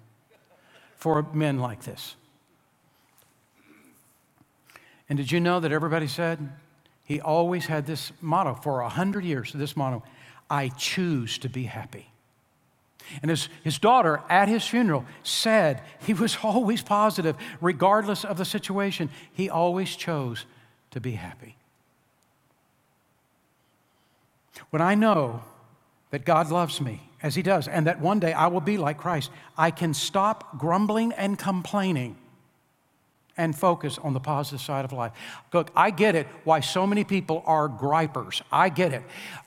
for 0.96 1.22
men 1.32 1.58
like 1.58 1.84
this 1.84 2.16
and 5.10 5.16
did 5.16 5.30
you 5.30 5.40
know 5.40 5.60
that 5.60 5.72
everybody 5.72 6.06
said 6.06 6.38
he 7.04 7.20
always 7.20 7.66
had 7.66 7.84
this 7.84 8.12
motto 8.22 8.54
for 8.54 8.80
a 8.80 8.84
100 8.84 9.24
years 9.24 9.52
this 9.52 9.76
motto 9.76 10.02
I 10.48 10.68
choose 10.68 11.38
to 11.38 11.48
be 11.48 11.64
happy. 11.64 12.10
And 13.22 13.30
his, 13.30 13.48
his 13.62 13.78
daughter 13.78 14.20
at 14.28 14.48
his 14.48 14.64
funeral 14.66 15.04
said 15.22 15.82
he 16.00 16.14
was 16.14 16.38
always 16.42 16.82
positive, 16.82 17.36
regardless 17.60 18.24
of 18.24 18.38
the 18.38 18.44
situation. 18.44 19.10
He 19.32 19.50
always 19.50 19.96
chose 19.96 20.46
to 20.92 21.00
be 21.00 21.12
happy. 21.12 21.56
When 24.70 24.82
I 24.82 24.94
know 24.94 25.42
that 26.10 26.24
God 26.24 26.50
loves 26.50 26.80
me, 26.80 27.00
as 27.22 27.34
He 27.34 27.42
does, 27.42 27.68
and 27.68 27.86
that 27.86 28.00
one 28.00 28.20
day 28.20 28.32
I 28.32 28.46
will 28.46 28.60
be 28.60 28.78
like 28.78 28.98
Christ, 28.98 29.30
I 29.56 29.70
can 29.70 29.94
stop 29.94 30.58
grumbling 30.58 31.12
and 31.12 31.38
complaining 31.38 32.16
and 33.40 33.56
focus 33.56 33.98
on 33.98 34.12
the 34.12 34.20
positive 34.20 34.60
side 34.60 34.84
of 34.84 34.92
life. 34.92 35.12
Look, 35.52 35.70
I 35.74 35.90
get 35.90 36.14
it 36.14 36.26
why 36.44 36.60
so 36.60 36.86
many 36.86 37.04
people 37.04 37.42
are 37.46 37.68
gripers. 37.68 38.42
I 38.52 38.68
get 38.68 38.92
it. 38.92 39.02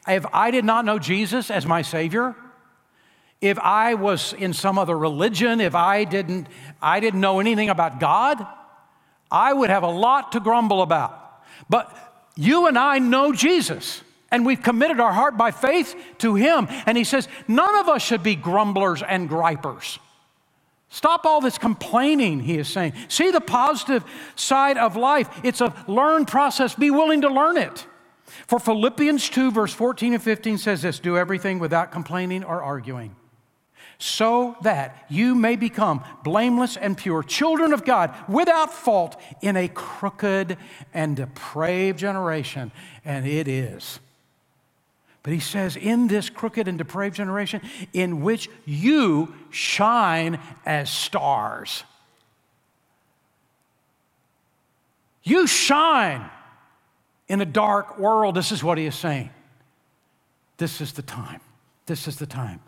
If 0.07 0.25
I 0.33 0.49
did 0.49 0.65
not 0.65 0.83
know 0.83 0.97
Jesus 0.97 1.51
as 1.51 1.65
my 1.65 1.83
Savior, 1.83 2.35
if 3.39 3.59
I 3.59 3.93
was 3.93 4.33
in 4.33 4.53
some 4.53 4.79
other 4.79 4.97
religion, 4.97 5.61
if 5.61 5.75
I 5.75 6.05
didn't, 6.05 6.47
I 6.81 6.99
didn't 6.99 7.21
know 7.21 7.39
anything 7.39 7.69
about 7.69 7.99
God, 7.99 8.45
I 9.29 9.53
would 9.53 9.69
have 9.69 9.83
a 9.83 9.91
lot 9.91 10.31
to 10.31 10.39
grumble 10.39 10.81
about. 10.81 11.13
But 11.69 11.85
you 12.35 12.67
and 12.67 12.77
I 12.77 12.97
know 12.97 13.31
Jesus, 13.31 14.01
And 14.33 14.47
we've 14.47 14.63
committed 14.63 14.99
our 14.99 15.13
heart 15.13 15.37
by 15.37 15.51
faith 15.51 15.95
to 16.17 16.33
Him. 16.33 16.67
And 16.87 16.97
He 16.97 17.03
says, 17.03 17.27
none 17.47 17.75
of 17.75 17.87
us 17.87 18.01
should 18.01 18.23
be 18.23 18.35
grumblers 18.35 19.03
and 19.03 19.29
gripers. 19.29 19.99
Stop 20.93 21.25
all 21.25 21.41
this 21.41 21.57
complaining, 21.57 22.41
he 22.41 22.59
is 22.59 22.67
saying. 22.67 22.93
See 23.07 23.31
the 23.31 23.41
positive 23.41 24.05
side 24.35 24.77
of 24.77 24.95
life. 24.95 25.27
It's 25.43 25.59
a 25.59 25.73
learned 25.87 26.27
process. 26.27 26.75
Be 26.75 26.91
willing 26.91 27.21
to 27.21 27.29
learn 27.29 27.57
it. 27.57 27.87
For 28.45 28.59
Philippians 28.59 29.27
2, 29.31 29.49
verse 29.49 29.73
14 29.73 30.13
and 30.13 30.21
15 30.21 30.59
says 30.59 30.83
this 30.83 30.99
do 30.99 31.17
everything 31.17 31.57
without 31.57 31.91
complaining 31.91 32.43
or 32.43 32.61
arguing, 32.61 33.15
so 33.97 34.55
that 34.61 35.07
you 35.09 35.33
may 35.33 35.55
become 35.55 36.03
blameless 36.23 36.77
and 36.77 36.95
pure, 36.95 37.23
children 37.23 37.73
of 37.73 37.83
God, 37.83 38.13
without 38.29 38.71
fault 38.71 39.19
in 39.41 39.57
a 39.57 39.69
crooked 39.69 40.57
and 40.93 41.15
depraved 41.15 41.97
generation. 41.97 42.71
And 43.03 43.25
it 43.25 43.47
is. 43.47 43.99
But 45.23 45.31
he 45.31 45.39
says, 45.39 45.77
in 45.77 46.07
this 46.07 46.29
crooked 46.29 46.67
and 46.67 46.77
depraved 46.77 47.15
generation, 47.15 47.61
in 47.93 48.21
which 48.21 48.49
you 48.65 49.33
shine 49.49 50.39
as 50.65 50.89
stars. 50.89 51.85
You 55.23 55.47
shine 55.47 56.29
in 57.29 57.39
a 57.39 57.45
dark 57.45 57.97
world. 57.97 58.35
This 58.35 58.51
is 58.51 58.61
what 58.61 58.77
he 58.77 58.85
is 58.85 58.95
saying. 58.95 59.29
This 60.57 60.81
is 60.81 60.91
the 60.91 61.01
time. 61.01 61.39
This 61.85 62.05
is 62.07 62.17
the 62.17 62.25
time 62.25 62.59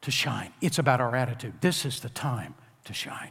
to 0.00 0.10
shine. 0.10 0.52
It's 0.62 0.78
about 0.78 1.02
our 1.02 1.14
attitude. 1.14 1.60
This 1.60 1.84
is 1.84 2.00
the 2.00 2.08
time 2.08 2.54
to 2.84 2.94
shine. 2.94 3.30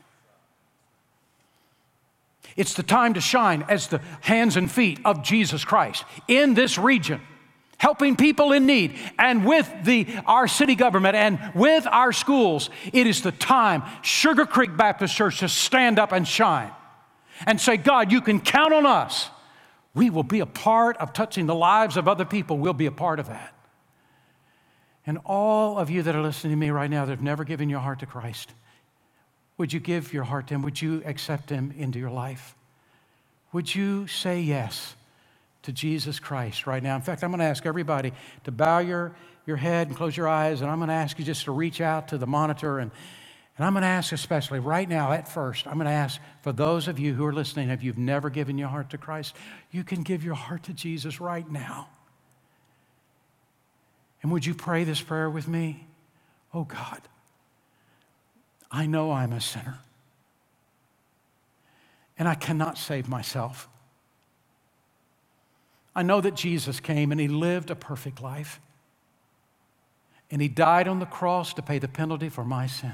It's 2.55 2.75
the 2.75 2.83
time 2.83 3.15
to 3.15 3.21
shine 3.21 3.65
as 3.67 3.87
the 3.87 3.99
hands 4.21 4.57
and 4.57 4.69
feet 4.69 4.99
of 5.05 5.23
Jesus 5.23 5.65
Christ 5.65 6.03
in 6.27 6.53
this 6.53 6.77
region 6.77 7.21
helping 7.81 8.15
people 8.15 8.51
in 8.51 8.67
need, 8.67 8.95
and 9.17 9.43
with 9.43 9.67
the, 9.85 10.05
our 10.27 10.47
city 10.47 10.75
government 10.75 11.15
and 11.15 11.39
with 11.55 11.87
our 11.87 12.11
schools, 12.11 12.69
it 12.93 13.07
is 13.07 13.23
the 13.23 13.31
time, 13.31 13.81
Sugar 14.03 14.45
Creek 14.45 14.77
Baptist 14.77 15.15
Church, 15.15 15.39
to 15.39 15.49
stand 15.49 15.97
up 15.97 16.11
and 16.11 16.27
shine 16.27 16.69
and 17.47 17.59
say, 17.59 17.77
God, 17.77 18.11
you 18.11 18.21
can 18.21 18.39
count 18.39 18.71
on 18.71 18.85
us. 18.85 19.31
We 19.95 20.11
will 20.11 20.21
be 20.21 20.41
a 20.41 20.45
part 20.45 20.95
of 20.97 21.11
touching 21.11 21.47
the 21.47 21.55
lives 21.55 21.97
of 21.97 22.07
other 22.07 22.23
people. 22.23 22.59
We'll 22.59 22.73
be 22.73 22.85
a 22.85 22.91
part 22.91 23.19
of 23.19 23.29
that. 23.29 23.51
And 25.07 25.17
all 25.25 25.79
of 25.79 25.89
you 25.89 26.03
that 26.03 26.15
are 26.15 26.21
listening 26.21 26.51
to 26.51 26.57
me 26.57 26.69
right 26.69 26.89
now 26.89 27.05
that 27.05 27.11
have 27.11 27.23
never 27.23 27.43
given 27.43 27.67
your 27.67 27.79
heart 27.79 28.01
to 28.01 28.05
Christ, 28.05 28.53
would 29.57 29.73
you 29.73 29.79
give 29.79 30.13
your 30.13 30.25
heart 30.25 30.45
to 30.49 30.53
Him? 30.53 30.61
Would 30.61 30.79
you 30.79 31.01
accept 31.03 31.49
Him 31.49 31.73
into 31.75 31.97
your 31.97 32.11
life? 32.11 32.53
Would 33.53 33.73
you 33.73 34.05
say 34.05 34.39
yes? 34.39 34.93
To 35.63 35.71
Jesus 35.71 36.19
Christ 36.19 36.65
right 36.65 36.81
now. 36.81 36.95
In 36.95 37.01
fact, 37.01 37.23
I'm 37.23 37.31
going 37.31 37.39
to 37.39 37.45
ask 37.45 37.65
everybody 37.65 38.13
to 38.43 38.51
bow 38.51 38.79
your, 38.79 39.15
your 39.45 39.57
head 39.57 39.87
and 39.87 39.95
close 39.95 40.15
your 40.17 40.27
eyes, 40.27 40.61
and 40.61 40.69
I'm 40.69 40.79
going 40.79 40.89
to 40.89 40.93
ask 40.93 41.19
you 41.19 41.25
just 41.25 41.45
to 41.45 41.51
reach 41.51 41.81
out 41.81 42.07
to 42.09 42.17
the 42.17 42.27
monitor. 42.27 42.79
And, 42.79 42.91
and 43.57 43.65
I'm 43.65 43.73
going 43.73 43.83
to 43.83 43.87
ask, 43.87 44.11
especially 44.11 44.59
right 44.59 44.89
now, 44.89 45.11
at 45.11 45.27
first, 45.27 45.67
I'm 45.67 45.75
going 45.75 45.85
to 45.85 45.91
ask 45.91 46.19
for 46.41 46.51
those 46.51 46.87
of 46.87 46.97
you 46.97 47.13
who 47.13 47.25
are 47.25 47.33
listening, 47.33 47.69
if 47.69 47.83
you've 47.83 47.97
never 47.97 48.29
given 48.29 48.57
your 48.57 48.69
heart 48.69 48.89
to 48.91 48.97
Christ, 48.97 49.35
you 49.71 49.83
can 49.83 50.01
give 50.01 50.23
your 50.23 50.35
heart 50.35 50.63
to 50.63 50.73
Jesus 50.73 51.21
right 51.21 51.49
now. 51.49 51.89
And 54.23 54.31
would 54.31 54.45
you 54.45 54.53
pray 54.53 54.83
this 54.83 55.01
prayer 55.01 55.29
with 55.29 55.47
me? 55.47 55.87
Oh 56.53 56.63
God, 56.63 57.01
I 58.69 58.85
know 58.85 59.11
I'm 59.11 59.31
a 59.31 59.41
sinner, 59.41 59.79
and 62.17 62.27
I 62.27 62.35
cannot 62.35 62.77
save 62.77 63.07
myself. 63.07 63.67
I 65.95 66.03
know 66.03 66.21
that 66.21 66.35
Jesus 66.35 66.79
came 66.79 67.11
and 67.11 67.19
he 67.19 67.27
lived 67.27 67.69
a 67.69 67.75
perfect 67.75 68.21
life. 68.21 68.59
And 70.29 70.41
he 70.41 70.47
died 70.47 70.87
on 70.87 70.99
the 70.99 71.05
cross 71.05 71.53
to 71.55 71.61
pay 71.61 71.77
the 71.77 71.89
penalty 71.89 72.29
for 72.29 72.45
my 72.45 72.65
sin. 72.67 72.93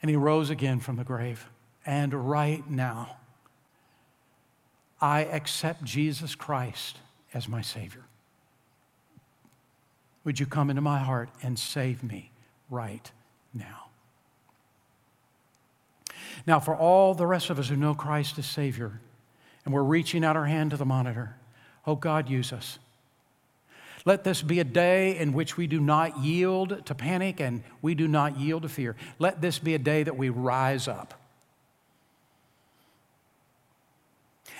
And 0.00 0.08
he 0.08 0.16
rose 0.16 0.50
again 0.50 0.78
from 0.78 0.96
the 0.96 1.04
grave. 1.04 1.48
And 1.84 2.30
right 2.30 2.68
now, 2.70 3.16
I 5.00 5.24
accept 5.24 5.82
Jesus 5.84 6.34
Christ 6.34 6.98
as 7.32 7.48
my 7.48 7.62
Savior. 7.62 8.04
Would 10.22 10.40
you 10.40 10.46
come 10.46 10.70
into 10.70 10.80
my 10.80 10.98
heart 10.98 11.28
and 11.42 11.58
save 11.58 12.02
me 12.02 12.30
right 12.70 13.10
now? 13.52 13.86
Now, 16.46 16.60
for 16.60 16.76
all 16.76 17.14
the 17.14 17.26
rest 17.26 17.50
of 17.50 17.58
us 17.58 17.68
who 17.68 17.76
know 17.76 17.94
Christ 17.94 18.38
as 18.38 18.46
Savior, 18.46 19.00
and 19.64 19.72
we're 19.72 19.82
reaching 19.82 20.24
out 20.24 20.36
our 20.36 20.46
hand 20.46 20.70
to 20.72 20.76
the 20.76 20.84
monitor. 20.84 21.36
Oh, 21.86 21.96
God, 21.96 22.28
use 22.28 22.52
us. 22.52 22.78
Let 24.06 24.24
this 24.24 24.42
be 24.42 24.60
a 24.60 24.64
day 24.64 25.16
in 25.16 25.32
which 25.32 25.56
we 25.56 25.66
do 25.66 25.80
not 25.80 26.18
yield 26.18 26.84
to 26.86 26.94
panic 26.94 27.40
and 27.40 27.62
we 27.80 27.94
do 27.94 28.06
not 28.06 28.38
yield 28.38 28.62
to 28.62 28.68
fear. 28.68 28.96
Let 29.18 29.40
this 29.40 29.58
be 29.58 29.74
a 29.74 29.78
day 29.78 30.02
that 30.02 30.16
we 30.16 30.28
rise 30.28 30.86
up. 30.88 31.14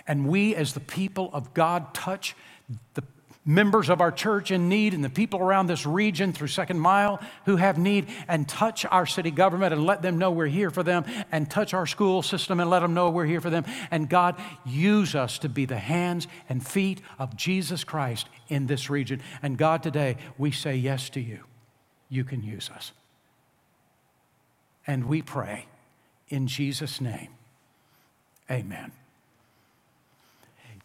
And 0.06 0.28
we, 0.28 0.54
as 0.54 0.72
the 0.72 0.80
people 0.80 1.30
of 1.32 1.52
God, 1.54 1.92
touch 1.94 2.34
the 2.94 3.02
members 3.44 3.90
of 3.90 4.00
our 4.00 4.10
church 4.10 4.50
in 4.50 4.68
need 4.68 4.94
and 4.94 5.04
the 5.04 5.10
people 5.10 5.40
around 5.40 5.66
this 5.66 5.84
region 5.84 6.32
through 6.32 6.48
Second 6.48 6.78
Mile 6.78 7.20
who 7.44 7.56
have 7.56 7.76
need 7.76 8.08
and 8.26 8.48
touch 8.48 8.86
our 8.86 9.06
city 9.06 9.30
government 9.30 9.72
and 9.74 9.84
let 9.84 10.02
them 10.02 10.18
know 10.18 10.30
we're 10.30 10.46
here 10.46 10.70
for 10.70 10.82
them 10.82 11.04
and 11.30 11.50
touch 11.50 11.74
our 11.74 11.86
school 11.86 12.22
system 12.22 12.58
and 12.60 12.70
let 12.70 12.80
them 12.80 12.94
know 12.94 13.10
we're 13.10 13.26
here 13.26 13.40
for 13.40 13.50
them. 13.50 13.64
And 13.90 14.08
God, 14.08 14.36
use 14.64 15.14
us 15.14 15.38
to 15.40 15.48
be 15.48 15.66
the 15.66 15.78
hands 15.78 16.26
and 16.48 16.66
feet 16.66 17.00
of 17.18 17.36
Jesus 17.36 17.84
Christ 17.84 18.28
in 18.48 18.66
this 18.66 18.88
region. 18.88 19.20
And 19.42 19.58
God, 19.58 19.82
today 19.82 20.16
we 20.38 20.50
say 20.50 20.76
yes 20.76 21.10
to 21.10 21.20
you. 21.20 21.44
You 22.08 22.24
can 22.24 22.42
use 22.42 22.70
us. 22.70 22.92
And 24.86 25.06
we 25.06 25.22
pray 25.22 25.66
in 26.28 26.46
Jesus' 26.46 27.00
name. 27.00 27.28
Amen. 28.50 28.92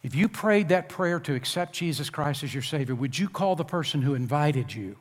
If 0.02 0.14
you 0.14 0.28
prayed 0.28 0.70
that 0.70 0.88
prayer 0.88 1.20
to 1.20 1.34
accept 1.34 1.74
Jesus 1.74 2.08
Christ 2.08 2.42
as 2.42 2.54
your 2.54 2.62
Savior, 2.62 2.94
would 2.94 3.18
you 3.18 3.28
call 3.28 3.56
the 3.56 3.64
person 3.64 4.02
who 4.02 4.14
invited 4.14 4.72
you 4.74 4.96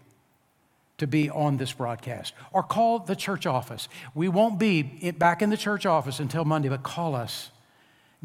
to 0.98 1.08
be 1.08 1.30
on 1.30 1.58
this 1.58 1.72
broadcast? 1.72 2.34
Or 2.52 2.64
call 2.64 3.00
the 3.00 3.16
church 3.16 3.46
office. 3.46 3.88
We 4.14 4.28
won't 4.28 4.60
be 4.60 4.84
back 5.12 5.42
in 5.42 5.50
the 5.50 5.58
church 5.58 5.86
office 5.86 6.20
until 6.20 6.44
Monday, 6.44 6.68
but 6.68 6.84
call 6.84 7.16
us. 7.16 7.52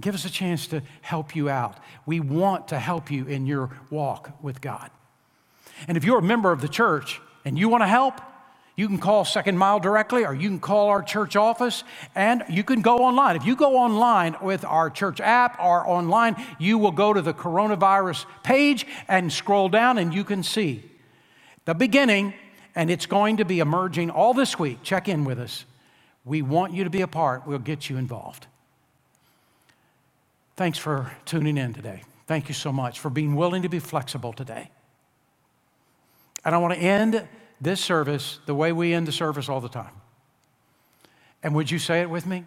Give 0.01 0.17
us 0.17 0.25
a 0.25 0.31
chance 0.31 0.67
to 0.69 0.83
help 1.03 1.37
you 1.37 1.49
out. 1.49 1.79
We 2.05 2.19
want 2.19 2.69
to 2.69 2.81
help 2.81 3.13
you 3.13 3.27
in 3.27 3.47
your 3.47 3.71
walk 3.91 4.43
with 4.43 4.61
God. 4.61 4.91
And 5.87 5.97
if 5.97 6.05
you're 6.05 6.19
a 6.19 6.23
member 6.23 6.51
of 6.51 6.61
the 6.61 6.69
church 6.69 7.21
and 7.45 7.57
you 7.57 7.69
want 7.69 7.83
to 7.83 7.89
help, 7.89 8.21
you 8.77 8.89
can 8.89 8.99
call 8.99 9.25
Second 9.25 9.57
Mile 9.57 9.79
directly, 9.79 10.25
or 10.25 10.35
you 10.35 10.49
can 10.49 10.59
call 10.59 10.89
our 10.89 11.03
church 11.03 11.37
office, 11.37 11.85
and 12.15 12.43
you 12.49 12.65
can 12.65 12.83
go 12.83 12.99
online. 12.99 13.37
If 13.37 13.47
you 13.47 13.55
go 13.55 13.77
online 13.77 14.37
with 14.43 14.65
our 14.65 14.91
church 14.91 15.21
app 15.21 15.61
or 15.61 15.87
online, 15.87 16.35
you 16.59 16.79
will 16.79 16.91
go 16.91 17.13
to 17.13 17.23
the 17.23 17.33
coronavirus 17.33 18.27
page 18.43 18.85
and 19.07 19.33
scroll 19.33 19.69
down, 19.69 19.99
and 19.99 20.13
you 20.13 20.25
can 20.25 20.43
see 20.43 20.91
the 21.67 21.75
beginning, 21.75 22.35
and 22.75 22.91
it's 22.91 23.07
going 23.07 23.37
to 23.37 23.45
be 23.45 23.61
emerging 23.61 24.11
all 24.11 24.35
this 24.35 24.59
week. 24.59 24.83
Check 24.83 25.09
in 25.09 25.25
with 25.25 25.39
us. 25.39 25.65
We 26.25 26.43
want 26.43 26.73
you 26.73 26.83
to 26.85 26.91
be 26.91 27.03
a 27.03 27.09
part, 27.09 27.47
we'll 27.47 27.59
get 27.59 27.89
you 27.89 27.97
involved. 27.97 28.47
Thanks 30.57 30.79
for 30.79 31.13
tuning 31.27 31.59
in 31.59 31.75
today. 31.75 32.03
Thank 32.27 32.49
you 32.49 32.55
so 32.55 32.73
much 32.73 32.99
for 32.99 33.11
being 33.11 33.37
willing 33.37 33.63
to 33.63 33.69
be 33.69 33.79
flexible 33.79 34.33
today. 34.33 34.71
And 36.45 36.55
I 36.55 36.59
want 36.59 36.75
to 36.75 36.81
end 36.81 37.27
this 37.61 37.81
service 37.81 38.41
the 38.47 38.55
way 38.55 38.73
we 38.73 38.93
end 38.93 39.07
the 39.07 39.13
service 39.13 39.49
all 39.49 39.61
the 39.61 39.69
time. 39.69 39.93
And 41.43 41.55
would 41.55 41.71
you 41.71 41.79
say 41.79 42.01
it 42.01 42.11
with 42.11 42.27
me? 42.27 42.45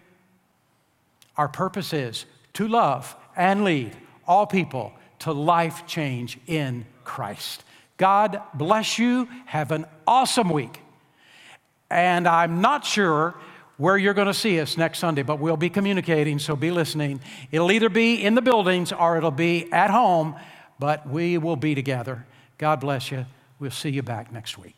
Our 1.36 1.48
purpose 1.48 1.92
is 1.92 2.26
to 2.54 2.66
love 2.66 3.16
and 3.36 3.64
lead 3.64 3.96
all 4.26 4.46
people 4.46 4.92
to 5.20 5.32
life 5.32 5.86
change 5.86 6.38
in 6.46 6.84
Christ. 7.04 7.64
God 7.96 8.40
bless 8.54 8.98
you. 8.98 9.28
Have 9.46 9.72
an 9.72 9.86
awesome 10.06 10.50
week. 10.50 10.80
And 11.90 12.28
I'm 12.28 12.60
not 12.60 12.84
sure 12.84 13.34
where 13.76 13.96
you're 13.96 14.14
going 14.14 14.26
to 14.26 14.34
see 14.34 14.60
us 14.60 14.76
next 14.76 14.98
Sunday, 14.98 15.22
but 15.22 15.38
we'll 15.38 15.56
be 15.56 15.70
communicating, 15.70 16.38
so 16.38 16.56
be 16.56 16.70
listening. 16.70 17.20
It'll 17.52 17.70
either 17.70 17.88
be 17.88 18.22
in 18.22 18.34
the 18.34 18.42
buildings 18.42 18.92
or 18.92 19.16
it'll 19.16 19.30
be 19.30 19.72
at 19.72 19.90
home, 19.90 20.34
but 20.78 21.08
we 21.08 21.38
will 21.38 21.56
be 21.56 21.74
together. 21.74 22.26
God 22.58 22.80
bless 22.80 23.10
you. 23.12 23.24
We'll 23.60 23.70
see 23.70 23.90
you 23.90 24.02
back 24.02 24.32
next 24.32 24.58
week. 24.58 24.77